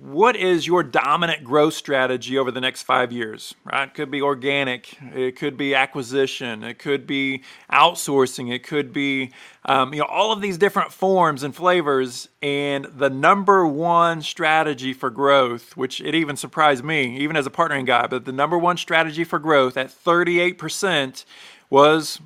what 0.00 0.36
is 0.36 0.66
your 0.66 0.82
dominant 0.82 1.44
growth 1.44 1.74
strategy 1.74 2.38
over 2.38 2.50
the 2.50 2.60
next 2.60 2.82
five 2.82 3.12
years? 3.12 3.54
Right? 3.64 3.88
It 3.88 3.94
could 3.94 4.10
be 4.10 4.22
organic, 4.22 4.96
it 5.14 5.36
could 5.36 5.56
be 5.56 5.74
acquisition, 5.74 6.64
it 6.64 6.78
could 6.78 7.06
be 7.06 7.42
outsourcing, 7.70 8.50
it 8.52 8.62
could 8.62 8.92
be 8.92 9.32
um, 9.66 9.92
you 9.92 10.00
know 10.00 10.06
all 10.06 10.32
of 10.32 10.40
these 10.40 10.56
different 10.56 10.92
forms 10.92 11.42
and 11.42 11.54
flavors. 11.54 12.28
And 12.42 12.86
the 12.86 13.10
number 13.10 13.66
one 13.66 14.22
strategy 14.22 14.94
for 14.94 15.10
growth, 15.10 15.76
which 15.76 16.00
it 16.00 16.14
even 16.14 16.36
surprised 16.36 16.82
me, 16.82 17.18
even 17.18 17.36
as 17.36 17.46
a 17.46 17.50
partnering 17.50 17.86
guy, 17.86 18.06
but 18.06 18.24
the 18.24 18.32
number 18.32 18.56
one 18.56 18.78
strategy 18.78 19.24
for 19.24 19.38
growth 19.38 19.76
at 19.76 19.88
38% 19.88 21.24
was 21.68 22.20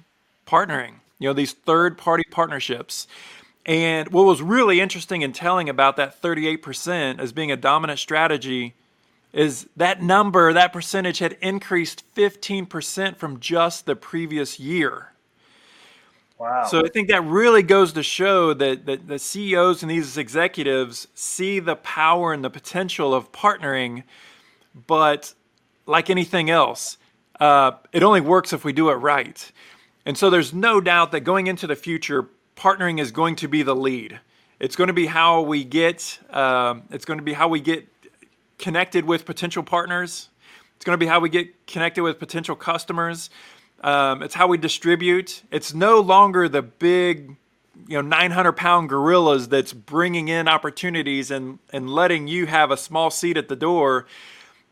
partnering. 0.47 0.95
You 1.19 1.31
know 1.31 1.33
these 1.33 1.53
third 1.53 1.99
party 1.99 2.25
partnerships. 2.31 3.09
And 3.67 4.09
what 4.13 4.25
was 4.25 4.41
really 4.41 4.81
interesting 4.81 5.25
and 5.25 5.35
telling 5.35 5.69
about 5.69 5.97
that 5.97 6.23
38% 6.23 7.19
as 7.19 7.33
being 7.33 7.51
a 7.51 7.57
dominant 7.57 7.99
strategy 7.99 8.75
is 9.33 9.69
that 9.77 10.01
number, 10.01 10.53
that 10.53 10.73
percentage 10.73 11.19
had 11.19 11.37
increased 11.43 12.05
15% 12.15 13.17
from 13.17 13.41
just 13.41 13.85
the 13.85 13.97
previous 13.97 14.61
year. 14.61 15.13
Wow. 16.39 16.65
So 16.65 16.81
I 16.85 16.89
think 16.89 17.09
that 17.09 17.25
really 17.25 17.63
goes 17.63 17.93
to 17.95 18.03
show 18.03 18.55
that, 18.55 18.87
that 18.87 19.09
the 19.09 19.19
CEOs 19.19 19.83
and 19.83 19.91
these 19.91 20.17
executives 20.17 21.09
see 21.15 21.59
the 21.59 21.77
power 21.77 22.33
and 22.33 22.45
the 22.45 22.51
potential 22.51 23.13
of 23.13 23.33
partnering, 23.33 24.05
but 24.87 25.35
like 25.87 26.09
anything 26.09 26.51
else, 26.51 26.99
uh, 27.41 27.73
it 27.93 28.03
only 28.03 28.21
works 28.21 28.53
if 28.53 28.65
we 28.65 28.73
do 28.73 28.91
it 28.91 28.95
right. 28.95 29.51
And 30.05 30.17
so 30.17 30.31
there's 30.31 30.55
no 30.55 30.81
doubt 30.81 31.11
that 31.13 31.21
going 31.21 31.47
into 31.47 31.67
the 31.67 31.77
future, 31.77 32.29
partnering 32.57 33.01
is 33.01 33.13
going 33.13 33.37
to 33.37 33.49
be 33.49 33.63
the 33.63 33.77
lead. 33.77 34.21
It's 34.59 34.75
going 34.75 34.89
to 34.89 34.95
be 34.95 35.07
how 35.07 35.43
we 35.43 35.65
get. 35.65 36.19
Um, 36.31 36.85
it's 36.91 37.05
going 37.05 37.19
to 37.19 37.25
be 37.25 37.35
how 37.35 37.49
we 37.49 37.61
get 37.61 37.87
connected 38.59 39.05
with 39.05 39.27
potential 39.27 39.63
partners. 39.63 40.31
It's 40.77 40.85
going 40.85 40.99
to 40.99 41.05
be 41.05 41.07
how 41.07 41.21
we 41.21 41.29
get 41.29 41.67
connected 41.67 42.03
with 42.03 42.19
potential 42.19 42.57
customers. 42.57 43.31
Um, 43.83 44.23
it's 44.23 44.35
how 44.35 44.47
we 44.47 44.57
distribute. 44.57 45.43
It's 45.51 45.75
no 45.75 46.01
longer 46.01 46.49
the 46.49 46.63
big, 46.63 47.37
you 47.87 47.95
know, 47.95 48.01
900 48.01 48.53
pound 48.53 48.89
gorillas 48.89 49.49
that's 49.49 49.75
bringing 49.75 50.29
in 50.29 50.49
opportunities 50.49 51.31
and 51.31 51.59
and 51.73 51.91
letting 51.91 52.27
you 52.27 52.47
have 52.47 52.71
a 52.71 52.77
small 52.77 53.11
seat 53.11 53.37
at 53.37 53.49
the 53.49 53.57
door. 53.57 54.07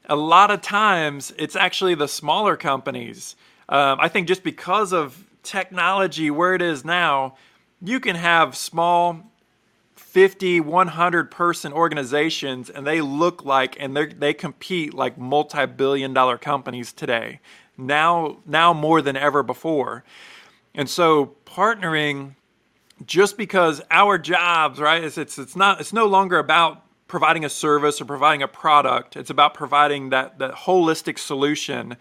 A 0.06 0.16
lot 0.16 0.50
of 0.50 0.62
times, 0.62 1.32
it's 1.38 1.56
actually 1.56 1.94
the 1.94 2.08
smaller 2.08 2.56
companies. 2.56 3.37
Um, 3.68 3.98
I 4.00 4.08
think 4.08 4.28
just 4.28 4.42
because 4.42 4.92
of 4.92 5.24
technology 5.42 6.30
where 6.30 6.54
it 6.54 6.62
is 6.62 6.85
now, 6.85 7.37
you 7.84 8.00
can 8.00 8.16
have 8.16 8.56
small 8.56 9.30
50 9.94 10.60
100 10.60 11.30
person 11.30 11.72
organizations 11.72 12.70
and 12.70 12.86
they 12.86 13.00
look 13.00 13.44
like 13.44 13.76
and 13.80 13.96
they 13.96 14.06
they 14.06 14.32
compete 14.32 14.94
like 14.94 15.18
multi-billion 15.18 16.14
dollar 16.14 16.38
companies 16.38 16.92
today. 16.92 17.40
Now 17.76 18.38
now 18.46 18.72
more 18.72 19.02
than 19.02 19.16
ever 19.16 19.42
before. 19.42 20.04
And 20.74 20.88
so 20.88 21.34
partnering 21.44 22.36
just 23.04 23.36
because 23.36 23.82
our 23.90 24.18
jobs 24.18 24.80
right 24.80 25.02
it's, 25.02 25.18
it's 25.18 25.36
it's 25.36 25.56
not 25.56 25.80
it's 25.80 25.92
no 25.92 26.06
longer 26.06 26.38
about 26.38 26.82
providing 27.08 27.44
a 27.44 27.48
service 27.50 28.00
or 28.00 28.04
providing 28.04 28.42
a 28.42 28.48
product. 28.48 29.16
It's 29.16 29.30
about 29.30 29.52
providing 29.52 30.10
that 30.10 30.38
that 30.38 30.54
holistic 30.54 31.18
solution. 31.18 31.96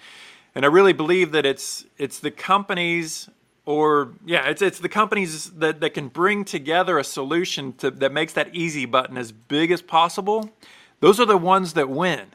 And 0.56 0.66
i 0.66 0.68
really 0.68 0.94
believe 0.94 1.32
that 1.32 1.46
it's 1.46 1.86
it's 1.98 2.20
the 2.20 2.32
companies 2.32 3.28
or 3.66 4.14
yeah, 4.26 4.50
it's 4.50 4.62
it's 4.62 4.80
the 4.80 4.90
companies 4.90 5.52
that, 5.52 5.80
that 5.80 5.94
can 5.94 6.10
bring 6.10 6.44
together 6.44 6.98
a 6.98 7.04
solution 7.04 7.74
to, 7.74 7.92
that 7.92 8.12
makes 8.12 8.34
that 8.34 8.54
easy 8.54 8.86
button 8.86 9.18
as 9.18 9.32
big 9.32 9.72
as 9.72 9.82
possible. 9.82 10.52
Those 11.00 11.20
are 11.20 11.26
the 11.26 11.38
ones 11.38 11.74
that 11.74 11.90
win, 11.90 12.28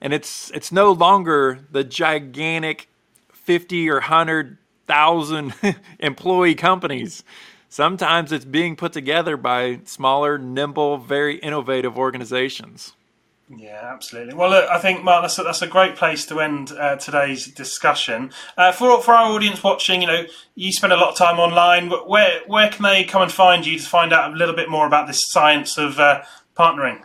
and 0.00 0.12
it's 0.12 0.50
it's 0.52 0.72
no 0.72 0.92
longer 0.92 1.60
the 1.70 1.84
gigantic 1.84 2.88
fifty 3.30 3.90
or 3.90 4.00
hundred 4.00 4.56
thousand 4.86 5.54
employee 5.98 6.54
companies. 6.54 7.24
Sometimes 7.68 8.32
it's 8.32 8.44
being 8.44 8.74
put 8.74 8.92
together 8.92 9.36
by 9.36 9.80
smaller, 9.84 10.38
nimble, 10.38 10.98
very 10.98 11.36
innovative 11.36 11.96
organizations. 11.96 12.94
Yeah, 13.56 13.80
absolutely. 13.82 14.34
Well, 14.34 14.50
look, 14.50 14.70
I 14.70 14.78
think 14.78 15.02
Mark, 15.02 15.24
that's 15.24 15.38
a, 15.38 15.42
that's 15.42 15.60
a 15.60 15.66
great 15.66 15.96
place 15.96 16.24
to 16.26 16.38
end 16.40 16.70
uh, 16.70 16.96
today's 16.96 17.46
discussion. 17.46 18.30
Uh, 18.56 18.70
for 18.70 19.02
for 19.02 19.12
our 19.12 19.32
audience 19.32 19.62
watching, 19.64 20.02
you 20.02 20.06
know, 20.06 20.24
you 20.54 20.72
spend 20.72 20.92
a 20.92 20.96
lot 20.96 21.10
of 21.10 21.16
time 21.16 21.40
online. 21.40 21.90
Where 21.90 22.42
where 22.46 22.68
can 22.68 22.84
they 22.84 23.02
come 23.02 23.22
and 23.22 23.32
find 23.32 23.66
you 23.66 23.76
to 23.76 23.84
find 23.84 24.12
out 24.12 24.32
a 24.32 24.36
little 24.36 24.54
bit 24.54 24.70
more 24.70 24.86
about 24.86 25.08
this 25.08 25.28
science 25.30 25.78
of 25.78 25.98
uh, 25.98 26.22
partnering? 26.56 27.02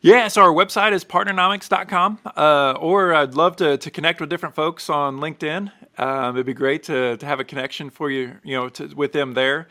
Yeah, 0.00 0.28
so 0.28 0.42
our 0.42 0.52
website 0.52 0.92
is 0.92 1.04
partnernomics.com, 1.04 2.20
uh, 2.36 2.74
or 2.78 3.14
I'd 3.14 3.34
love 3.34 3.56
to, 3.56 3.76
to 3.78 3.90
connect 3.90 4.20
with 4.20 4.28
different 4.28 4.54
folks 4.54 4.88
on 4.88 5.18
LinkedIn. 5.18 5.72
Um, 5.98 6.36
it'd 6.36 6.46
be 6.46 6.54
great 6.54 6.84
to, 6.84 7.16
to 7.16 7.26
have 7.26 7.40
a 7.40 7.44
connection 7.44 7.90
for 7.90 8.10
you, 8.10 8.36
you 8.44 8.54
know, 8.54 8.68
to, 8.68 8.86
with 8.94 9.12
them 9.12 9.34
there. 9.34 9.66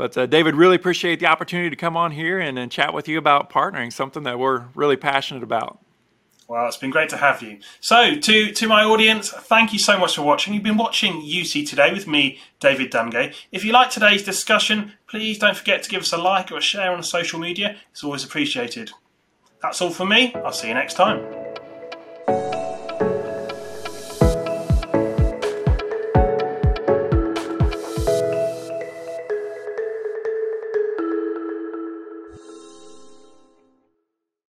But 0.00 0.16
uh, 0.16 0.24
David, 0.24 0.54
really 0.54 0.76
appreciate 0.76 1.20
the 1.20 1.26
opportunity 1.26 1.68
to 1.68 1.76
come 1.76 1.94
on 1.94 2.12
here 2.12 2.40
and, 2.40 2.58
and 2.58 2.72
chat 2.72 2.94
with 2.94 3.06
you 3.06 3.18
about 3.18 3.50
partnering, 3.50 3.92
something 3.92 4.22
that 4.22 4.38
we're 4.38 4.64
really 4.74 4.96
passionate 4.96 5.42
about. 5.42 5.78
Well, 6.48 6.66
it's 6.66 6.78
been 6.78 6.88
great 6.88 7.10
to 7.10 7.18
have 7.18 7.42
you. 7.42 7.58
So, 7.80 8.14
to, 8.14 8.50
to 8.50 8.66
my 8.66 8.82
audience, 8.82 9.28
thank 9.28 9.74
you 9.74 9.78
so 9.78 9.98
much 9.98 10.16
for 10.16 10.22
watching. 10.22 10.54
You've 10.54 10.62
been 10.62 10.78
watching 10.78 11.20
UC 11.20 11.68
Today 11.68 11.92
with 11.92 12.06
me, 12.06 12.38
David 12.60 12.90
Dungay. 12.90 13.34
If 13.52 13.62
you 13.62 13.72
like 13.72 13.90
today's 13.90 14.22
discussion, 14.22 14.94
please 15.06 15.38
don't 15.38 15.54
forget 15.54 15.82
to 15.82 15.90
give 15.90 16.00
us 16.00 16.14
a 16.14 16.16
like 16.16 16.50
or 16.50 16.56
a 16.56 16.62
share 16.62 16.92
on 16.92 17.02
social 17.02 17.38
media. 17.38 17.76
It's 17.90 18.02
always 18.02 18.24
appreciated. 18.24 18.92
That's 19.60 19.82
all 19.82 19.90
for 19.90 20.06
me. 20.06 20.34
I'll 20.34 20.52
see 20.52 20.68
you 20.68 20.74
next 20.74 20.94
time. 20.94 21.39